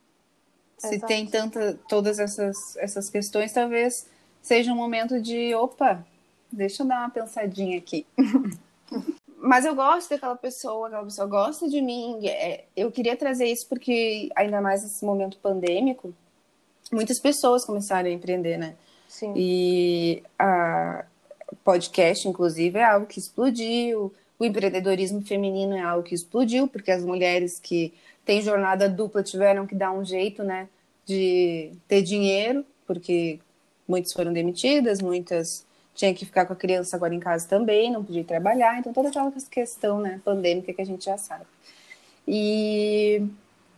Se 0.77 0.95
Exato. 0.95 1.05
tem 1.05 1.27
tanta, 1.27 1.79
todas 1.87 2.17
essas, 2.17 2.75
essas 2.77 3.09
questões, 3.09 3.53
talvez 3.53 4.07
seja 4.41 4.73
um 4.73 4.75
momento 4.75 5.21
de 5.21 5.53
opa, 5.53 6.03
deixa 6.51 6.81
eu 6.81 6.87
dar 6.87 7.01
uma 7.01 7.09
pensadinha 7.11 7.77
aqui. 7.77 8.05
Mas 9.41 9.65
eu 9.65 9.73
gosto 9.73 10.11
daquela 10.11 10.35
pessoa, 10.35 10.87
aquela 10.87 11.03
pessoa 11.03 11.27
gosta 11.27 11.67
de 11.67 11.81
mim. 11.81 12.27
É, 12.27 12.65
eu 12.77 12.91
queria 12.91 13.17
trazer 13.17 13.45
isso 13.45 13.67
porque, 13.67 14.29
ainda 14.35 14.61
mais 14.61 14.83
nesse 14.83 15.03
momento 15.03 15.37
pandêmico, 15.37 16.13
muitas 16.91 17.19
pessoas 17.19 17.65
começaram 17.65 18.07
a 18.07 18.11
empreender, 18.11 18.57
né? 18.57 18.75
Sim. 19.07 19.33
E 19.35 20.23
a 20.37 21.05
podcast, 21.63 22.27
inclusive, 22.27 22.77
é 22.77 22.83
algo 22.83 23.07
que 23.07 23.19
explodiu. 23.19 24.13
O 24.37 24.45
empreendedorismo 24.45 25.21
feminino 25.21 25.75
é 25.75 25.81
algo 25.81 26.03
que 26.03 26.15
explodiu, 26.15 26.67
porque 26.67 26.91
as 26.91 27.03
mulheres 27.03 27.59
que 27.59 27.93
têm 28.23 28.41
jornada 28.41 28.87
dupla 28.87 29.23
tiveram 29.23 29.65
que 29.65 29.75
dar 29.75 29.91
um 29.91 30.05
jeito, 30.05 30.43
né, 30.43 30.67
de 31.05 31.71
ter 31.87 32.03
dinheiro, 32.03 32.63
porque 32.85 33.39
muitas 33.87 34.13
foram 34.13 34.31
demitidas, 34.31 35.01
muitas 35.01 35.65
tinham 35.93 36.13
que 36.13 36.25
ficar 36.25 36.45
com 36.45 36.53
a 36.53 36.55
criança 36.55 36.95
agora 36.95 37.13
em 37.13 37.19
casa 37.19 37.47
também, 37.47 37.91
não 37.91 38.03
podia 38.03 38.23
trabalhar, 38.23 38.79
então 38.79 38.93
toda 38.93 39.09
aquela 39.09 39.31
questão 39.49 39.99
né, 39.99 40.21
pandêmica 40.23 40.73
que 40.73 40.81
a 40.81 40.85
gente 40.85 41.05
já 41.05 41.17
sabe. 41.17 41.45
E, 42.27 43.21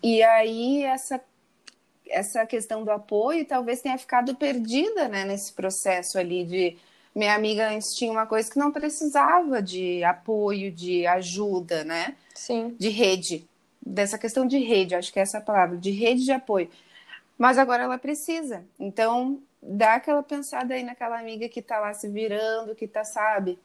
e 0.02 0.22
aí 0.24 0.84
essa, 0.84 1.20
essa 2.08 2.46
questão 2.46 2.84
do 2.84 2.92
apoio 2.92 3.46
talvez 3.46 3.82
tenha 3.82 3.98
ficado 3.98 4.36
perdida 4.36 5.08
né, 5.08 5.26
nesse 5.26 5.54
processo 5.54 6.18
ali 6.18 6.44
de 6.44 6.78
minha 7.16 7.36
amiga 7.36 7.70
antes 7.70 7.96
tinha 7.96 8.12
uma 8.12 8.26
coisa 8.26 8.50
que 8.50 8.58
não 8.58 8.72
precisava 8.72 9.62
de 9.62 10.04
apoio, 10.04 10.72
de 10.72 11.06
ajuda, 11.06 11.84
né? 11.84 12.16
Sim. 12.34 12.76
De 12.80 12.90
rede. 12.90 13.46
Dessa 13.86 14.18
questão 14.18 14.48
de 14.48 14.58
rede, 14.58 14.96
acho 14.96 15.14
que 15.14 15.20
é 15.20 15.22
essa 15.22 15.40
palavra, 15.40 15.78
de 15.78 15.92
rede 15.92 16.26
de 16.26 16.32
apoio. 16.32 16.70
Mas 17.38 17.58
agora 17.58 17.84
ela 17.84 17.98
precisa. 18.00 18.66
Então, 18.80 19.40
dá 19.66 19.96
aquela 19.96 20.22
pensada 20.22 20.74
aí 20.74 20.84
naquela 20.84 21.20
amiga 21.20 21.48
que 21.48 21.62
tá 21.62 21.80
lá 21.80 21.94
se 21.94 22.08
virando, 22.08 22.76
que 22.76 22.88
tá, 22.88 23.04
sabe, 23.04 23.58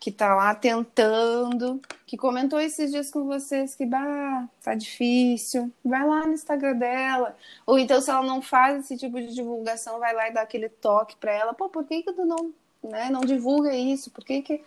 que 0.00 0.10
tá 0.10 0.34
lá 0.34 0.54
tentando, 0.54 1.80
que 2.06 2.16
comentou 2.16 2.60
esses 2.60 2.90
dias 2.90 3.10
com 3.10 3.24
vocês 3.24 3.74
que, 3.74 3.86
bah, 3.86 4.48
tá 4.62 4.74
difícil, 4.74 5.72
vai 5.84 6.06
lá 6.06 6.26
no 6.26 6.32
Instagram 6.32 6.76
dela. 6.76 7.36
Ou 7.66 7.78
então, 7.78 8.00
se 8.00 8.10
ela 8.10 8.22
não 8.22 8.42
faz 8.42 8.84
esse 8.84 8.96
tipo 8.96 9.20
de 9.20 9.34
divulgação, 9.34 9.98
vai 9.98 10.14
lá 10.14 10.28
e 10.28 10.32
dá 10.32 10.42
aquele 10.42 10.68
toque 10.68 11.16
para 11.16 11.32
ela, 11.32 11.54
pô, 11.54 11.68
por 11.68 11.84
que 11.84 12.02
que 12.02 12.12
tu 12.12 12.24
não, 12.24 12.52
né, 12.82 13.08
não 13.10 13.20
divulga 13.20 13.74
isso? 13.74 14.10
Por 14.10 14.24
que 14.24 14.42
que... 14.42 14.62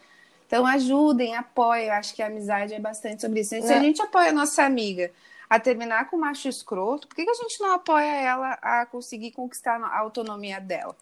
Então, 0.47 0.65
ajudem, 0.65 1.33
apoiem. 1.33 1.87
Eu 1.87 1.93
acho 1.93 2.13
que 2.13 2.21
a 2.21 2.27
amizade 2.27 2.73
é 2.73 2.79
bastante 2.79 3.21
sobre 3.21 3.39
isso. 3.39 3.49
Se 3.49 3.71
a 3.71 3.77
é. 3.77 3.81
gente 3.81 4.01
apoia 4.01 4.31
a 4.31 4.33
nossa 4.33 4.63
amiga 4.63 5.09
a 5.51 5.59
terminar 5.59 6.09
com 6.09 6.15
o 6.15 6.19
macho 6.21 6.47
escroto, 6.47 7.09
por 7.09 7.13
que, 7.13 7.25
que 7.25 7.29
a 7.29 7.33
gente 7.33 7.59
não 7.59 7.73
apoia 7.73 8.05
ela 8.05 8.53
a 8.61 8.85
conseguir 8.85 9.33
conquistar 9.33 9.83
a 9.83 9.99
autonomia 9.99 10.61
dela? 10.61 10.95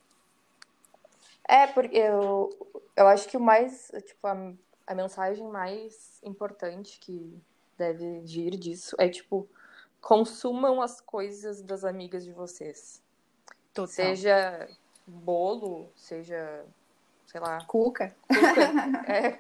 É, 1.47 1.67
porque 1.67 1.95
eu, 1.95 2.49
eu 2.95 3.07
acho 3.07 3.29
que 3.29 3.37
o 3.37 3.39
mais, 3.39 3.91
tipo, 4.07 4.25
a, 4.25 4.51
a 4.87 4.95
mensagem 4.95 5.47
mais 5.47 6.19
importante 6.23 6.97
que 6.99 7.39
deve 7.77 8.21
vir 8.21 8.57
disso 8.57 8.95
é, 8.97 9.07
tipo, 9.07 9.47
consumam 10.01 10.81
as 10.81 10.99
coisas 10.99 11.61
das 11.61 11.83
amigas 11.83 12.25
de 12.25 12.31
vocês. 12.31 13.03
Total. 13.71 13.87
Seja 13.93 14.67
bolo, 15.05 15.91
seja, 15.95 16.65
sei 17.27 17.39
lá. 17.39 17.63
Cuca. 17.65 18.15
Cuca. 18.27 19.05
é, 19.13 19.39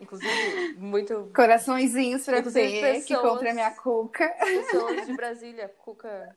Inclusive, 0.00 0.74
muito. 0.78 1.30
Coraçõezinhos 1.34 2.24
pra 2.24 2.38
Inclusive, 2.38 2.80
pessoas, 2.80 3.04
que 3.04 3.16
compra 3.16 3.52
minha 3.52 3.70
cuca. 3.70 4.28
Pessoas 4.28 5.06
de 5.06 5.12
Brasília, 5.14 5.68
cuca. 5.78 6.34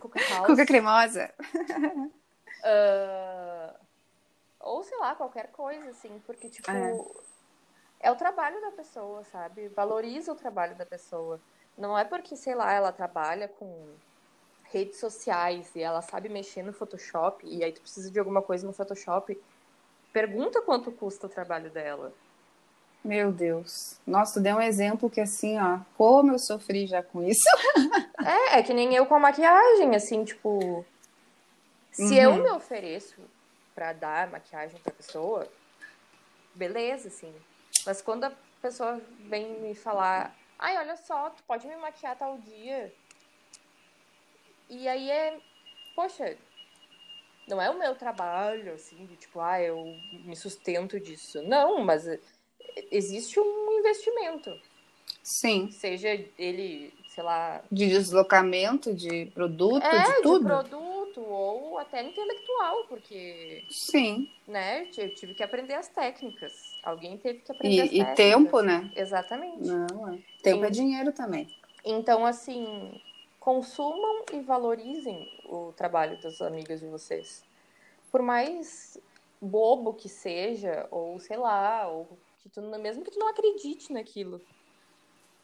Cuca 0.00 0.20
house. 0.20 0.46
Cuca 0.46 0.66
cremosa. 0.66 1.32
Uh, 2.62 3.74
ou 4.60 4.84
sei 4.84 4.98
lá, 4.98 5.14
qualquer 5.14 5.50
coisa, 5.50 5.90
assim, 5.90 6.22
porque, 6.26 6.48
tipo. 6.48 6.70
É. 6.70 6.94
é 8.00 8.10
o 8.10 8.16
trabalho 8.16 8.60
da 8.60 8.70
pessoa, 8.72 9.24
sabe? 9.24 9.68
Valoriza 9.68 10.32
o 10.32 10.36
trabalho 10.36 10.76
da 10.76 10.84
pessoa. 10.84 11.40
Não 11.76 11.98
é 11.98 12.04
porque, 12.04 12.36
sei 12.36 12.54
lá, 12.54 12.72
ela 12.72 12.92
trabalha 12.92 13.48
com 13.48 13.88
redes 14.64 14.98
sociais 15.00 15.74
e 15.74 15.80
ela 15.80 16.02
sabe 16.02 16.28
mexer 16.28 16.62
no 16.62 16.72
Photoshop 16.72 17.46
e 17.46 17.62
aí 17.62 17.72
tu 17.72 17.80
precisa 17.80 18.10
de 18.10 18.18
alguma 18.18 18.40
coisa 18.40 18.66
no 18.66 18.72
Photoshop 18.72 19.38
Pergunta 20.12 20.60
quanto 20.60 20.92
custa 20.92 21.26
o 21.26 21.30
trabalho 21.30 21.70
dela. 21.70 22.12
Meu 23.04 23.32
Deus. 23.32 23.98
Nossa, 24.06 24.34
tu 24.34 24.40
deu 24.42 24.56
um 24.56 24.60
exemplo 24.62 25.10
que 25.10 25.20
assim, 25.20 25.58
ó, 25.58 25.80
como 25.96 26.32
eu 26.32 26.38
sofri 26.38 26.86
já 26.86 27.02
com 27.02 27.22
isso. 27.22 27.42
É, 28.24 28.60
é 28.60 28.62
que 28.62 28.72
nem 28.72 28.94
eu 28.94 29.04
com 29.06 29.16
a 29.16 29.18
maquiagem, 29.18 29.96
assim, 29.96 30.22
tipo. 30.24 30.84
Se 31.90 32.04
Uhum. 32.04 32.12
eu 32.14 32.36
me 32.36 32.50
ofereço 32.52 33.16
pra 33.74 33.92
dar 33.92 34.30
maquiagem 34.30 34.78
pra 34.80 34.92
pessoa, 34.92 35.48
beleza, 36.54 37.08
assim. 37.08 37.34
Mas 37.84 38.00
quando 38.00 38.22
a 38.24 38.32
pessoa 38.60 39.00
vem 39.28 39.60
me 39.60 39.74
falar, 39.74 40.32
ai, 40.56 40.78
olha 40.78 40.96
só, 40.96 41.30
tu 41.30 41.42
pode 41.42 41.66
me 41.66 41.74
maquiar 41.74 42.16
tal 42.16 42.38
dia. 42.38 42.94
E 44.70 44.86
aí 44.86 45.10
é, 45.10 45.40
poxa, 45.96 46.36
não 47.48 47.60
é 47.60 47.68
o 47.70 47.78
meu 47.78 47.96
trabalho, 47.96 48.72
assim, 48.74 49.04
de 49.04 49.16
tipo, 49.16 49.40
ah, 49.40 49.60
eu 49.60 49.76
me 50.24 50.36
sustento 50.36 51.00
disso. 51.00 51.42
Não, 51.42 51.82
mas 51.84 52.06
existe 52.90 53.38
um 53.40 53.78
investimento. 53.78 54.50
Sim. 55.22 55.70
Seja 55.70 56.08
ele, 56.38 56.92
sei 57.08 57.22
lá, 57.22 57.62
De 57.70 57.86
deslocamento, 57.88 58.92
de 58.94 59.26
produto, 59.26 59.84
é, 59.84 60.02
de 60.16 60.22
tudo. 60.22 60.44
produto 60.44 61.20
ou 61.20 61.78
até 61.78 62.02
intelectual, 62.02 62.84
porque, 62.88 63.64
Sim. 63.70 64.28
né, 64.48 64.88
eu 64.96 65.14
tive 65.14 65.34
que 65.34 65.42
aprender 65.42 65.74
as 65.74 65.88
técnicas. 65.88 66.52
Alguém 66.82 67.16
teve 67.18 67.40
que 67.40 67.52
aprender 67.52 67.82
as 67.82 67.92
E, 67.92 67.94
e 67.94 68.04
técnicas. 68.04 68.16
tempo, 68.16 68.60
né? 68.62 68.90
Exatamente. 68.96 69.60
Não, 69.68 70.14
é. 70.14 70.18
Tempo 70.42 70.60
Sim. 70.60 70.66
é 70.66 70.70
dinheiro 70.70 71.12
também. 71.12 71.48
Então, 71.84 72.26
assim, 72.26 73.00
consumam 73.38 74.24
e 74.32 74.40
valorizem 74.40 75.30
o 75.44 75.72
trabalho 75.76 76.20
das 76.20 76.40
amigas 76.40 76.80
de 76.80 76.86
vocês. 76.86 77.44
Por 78.10 78.22
mais 78.22 78.98
bobo 79.40 79.94
que 79.94 80.08
seja, 80.08 80.86
ou 80.90 81.18
sei 81.20 81.36
lá, 81.36 81.86
ou 81.88 82.08
que 82.42 82.48
tu, 82.48 82.60
mesmo 82.60 83.04
que 83.04 83.10
tu 83.10 83.18
não 83.18 83.28
acredite 83.28 83.92
naquilo. 83.92 84.40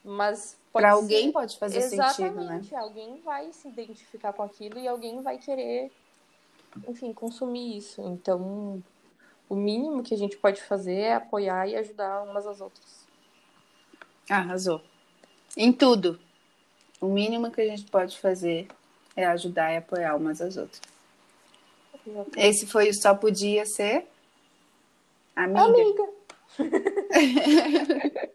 Mas 0.05 0.57
ser- 0.73 0.85
alguém 0.85 1.33
pode 1.33 1.59
fazer 1.59 1.79
Exatamente, 1.79 2.67
sentido, 2.67 2.75
né? 2.75 2.81
alguém 2.81 3.21
vai 3.21 3.53
se 3.53 3.69
identificar 3.69 4.33
com 4.33 4.43
aquilo 4.43 4.79
e 4.79 4.89
alguém 4.89 5.23
vai 5.23 5.39
querer, 5.39 5.93
enfim, 6.87 7.13
consumir 7.13 7.77
isso. 7.77 8.01
Então, 8.03 8.83
o 9.49 9.55
mínimo 9.55 10.03
que 10.03 10.15
a 10.15 10.19
gente 10.19 10.37
pode 10.37 10.63
fazer 10.63 10.95
é 11.01 11.15
apoiar 11.15 11.69
e 11.69 11.77
ajudar 11.77 12.23
umas 12.23 12.47
às 12.47 12.61
outras. 12.61 13.07
Arrasou. 14.29 14.83
Em 15.57 15.73
tudo. 15.73 16.19
O 17.01 17.07
mínimo 17.07 17.51
que 17.51 17.61
a 17.61 17.67
gente 17.67 17.85
pode 17.91 18.19
fazer 18.19 18.69
é 19.17 19.25
ajudar 19.27 19.73
e 19.73 19.77
apoiar 19.79 20.17
umas 20.17 20.41
às 20.41 20.57
outras. 20.57 20.81
Esse 22.37 22.67
foi 22.67 22.89
o 22.89 22.95
Só 22.95 23.15
Podia 23.15 23.65
Ser 23.67 24.07
Amiga. 25.37 25.63
Amiga. 25.63 26.09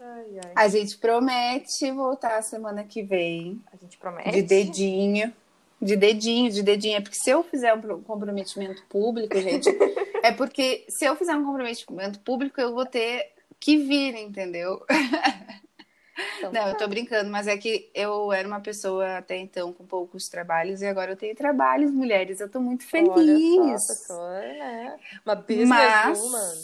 ai, 0.00 0.38
ai. 0.44 0.52
A 0.54 0.68
gente 0.68 0.96
promete 0.98 1.90
voltar 1.90 2.42
semana 2.42 2.84
que 2.84 3.02
vem. 3.02 3.60
A 3.72 3.76
gente 3.76 3.96
promete. 3.98 4.30
De 4.32 4.42
dedinho. 4.42 5.32
De 5.80 5.96
dedinho, 5.96 6.50
de 6.50 6.62
dedinho. 6.62 6.96
É 6.96 7.00
porque 7.00 7.16
se 7.16 7.30
eu 7.30 7.42
fizer 7.42 7.74
um 7.74 7.80
pro- 7.80 7.98
comprometimento 8.00 8.82
público, 8.88 9.36
gente, 9.40 9.68
é 10.22 10.30
porque 10.32 10.84
se 10.88 11.04
eu 11.04 11.16
fizer 11.16 11.34
um 11.34 11.44
comprometimento 11.44 12.20
público, 12.20 12.60
eu 12.60 12.72
vou 12.72 12.86
ter 12.86 13.32
que 13.58 13.76
vir, 13.78 14.14
entendeu? 14.16 14.84
Então, 16.18 16.52
Não, 16.52 16.68
eu 16.68 16.76
tô 16.76 16.86
brincando, 16.88 17.30
mas 17.30 17.46
é 17.46 17.56
que 17.56 17.90
eu 17.94 18.32
era 18.32 18.46
uma 18.46 18.60
pessoa 18.60 19.18
até 19.18 19.36
então 19.36 19.72
com 19.72 19.86
poucos 19.86 20.28
trabalhos 20.28 20.82
e 20.82 20.86
agora 20.86 21.12
eu 21.12 21.16
tenho 21.16 21.34
trabalhos, 21.34 21.90
mulheres. 21.90 22.40
Eu 22.40 22.48
tô 22.50 22.60
muito 22.60 22.84
feliz. 22.84 23.82
Só, 23.84 23.94
pessoa, 23.94 24.40
né? 24.40 24.98
Uma 25.24 25.34
Mas 25.34 26.18
businesswoman. 26.18 26.54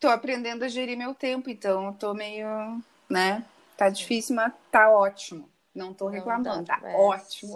tô 0.00 0.08
aprendendo 0.08 0.64
a 0.64 0.68
gerir 0.68 0.96
meu 0.96 1.14
tempo, 1.14 1.50
então 1.50 1.86
eu 1.86 1.92
tô 1.94 2.14
meio, 2.14 2.46
né? 3.08 3.44
Tá 3.76 3.88
difícil, 3.88 4.34
mas 4.36 4.52
tá 4.70 4.90
ótimo. 4.90 5.48
Não 5.74 5.92
tô 5.92 6.06
Não 6.06 6.12
reclamando, 6.14 6.64
dá, 6.64 6.78
tá 6.78 6.88
é, 6.88 6.96
ótimo. 6.98 7.54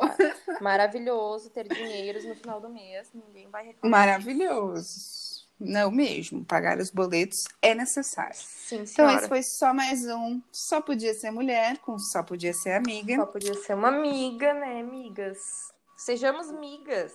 Maravilhoso 0.60 1.50
ter 1.50 1.66
dinheiros 1.68 2.24
no 2.24 2.34
final 2.34 2.60
do 2.60 2.68
mês. 2.68 3.10
Ninguém 3.14 3.48
vai 3.48 3.64
reclamar. 3.66 4.00
Maravilhoso. 4.00 5.29
Não 5.60 5.90
mesmo, 5.90 6.42
pagar 6.42 6.78
os 6.78 6.90
boletos 6.90 7.44
é 7.60 7.74
necessário. 7.74 8.34
Sim, 8.34 8.82
Então 8.82 9.10
esse 9.10 9.28
foi 9.28 9.42
só 9.42 9.74
mais 9.74 10.06
um 10.06 10.40
Só 10.50 10.80
Podia 10.80 11.12
Ser 11.12 11.30
Mulher, 11.30 11.76
com 11.78 11.98
Só 11.98 12.22
Podia 12.22 12.54
Ser 12.54 12.72
Amiga. 12.72 13.16
Só 13.16 13.26
podia 13.26 13.52
ser 13.52 13.74
uma 13.74 13.88
amiga, 13.88 14.54
né, 14.54 14.80
amigas? 14.80 15.70
Sejamos 15.98 16.50
migas. 16.50 17.12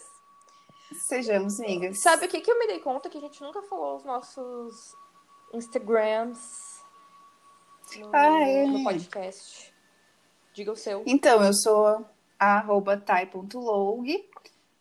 Sejamos 1.07 1.59
amigas. 1.59 1.97
Sabe 1.97 2.27
o 2.27 2.29
que, 2.29 2.39
que 2.39 2.51
eu 2.51 2.59
me 2.59 2.67
dei 2.67 2.79
conta? 2.79 3.09
Que 3.09 3.17
a 3.17 3.21
gente 3.21 3.41
nunca 3.41 3.63
falou 3.63 3.97
os 3.97 4.03
nossos 4.03 4.95
Instagrams 5.51 6.81
no, 7.97 8.67
no 8.67 8.83
podcast. 8.83 9.73
Diga 10.53 10.71
o 10.71 10.75
seu. 10.75 11.03
Então, 11.07 11.43
eu 11.43 11.53
sou 11.53 12.05
a 12.39 12.57
arroba 12.57 12.95
tai.log 12.95 14.29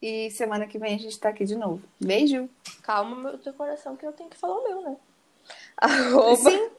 e 0.07 0.31
semana 0.31 0.67
que 0.67 0.79
vem 0.79 0.95
a 0.95 0.99
gente 0.99 1.19
tá 1.19 1.31
aqui 1.31 1.47
de 1.47 1.57
novo. 1.57 1.83
Beijo! 1.99 2.47
Calma, 2.83 3.17
meu 3.17 3.39
teu 3.39 3.55
coração, 3.55 3.97
que 3.97 4.05
eu 4.05 4.13
tenho 4.13 4.29
que 4.29 4.37
falar 4.37 4.59
o 4.59 4.63
meu, 4.63 4.83
né? 4.83 4.97
Arroba, 5.79 6.51
Sim. 6.51 6.71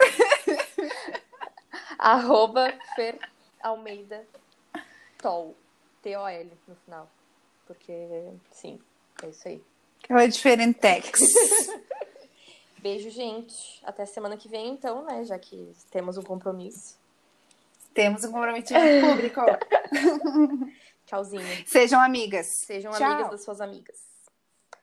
arroba 1.98 2.72
Fer 2.96 3.18
Almeida 3.62 4.26
Tol. 5.18 5.54
T-O-L 6.00 6.50
no 6.66 6.74
final. 6.76 7.10
Porque, 7.66 7.92
sim, 8.50 8.80
é 9.22 9.28
isso 9.28 9.46
aí. 9.46 9.62
Ela 10.08 10.24
é 10.24 10.28
diferentex. 10.28 11.20
Beijo, 12.80 13.10
gente. 13.10 13.82
Até 13.84 14.06
semana 14.06 14.38
que 14.38 14.48
vem, 14.48 14.70
então, 14.70 15.04
né? 15.04 15.22
Já 15.24 15.38
que 15.38 15.70
temos 15.90 16.16
um 16.16 16.22
compromisso. 16.22 16.98
Temos 17.92 18.24
um 18.24 18.32
comprometimento 18.32 19.06
público. 19.06 19.40
Tchauzinho. 21.06 21.42
Sejam 21.66 22.00
amigas. 22.00 22.46
Sejam 22.66 22.92
Tchau. 22.92 23.04
amigas 23.04 23.30
das 23.30 23.44
suas 23.44 23.60
amigas. 23.60 24.13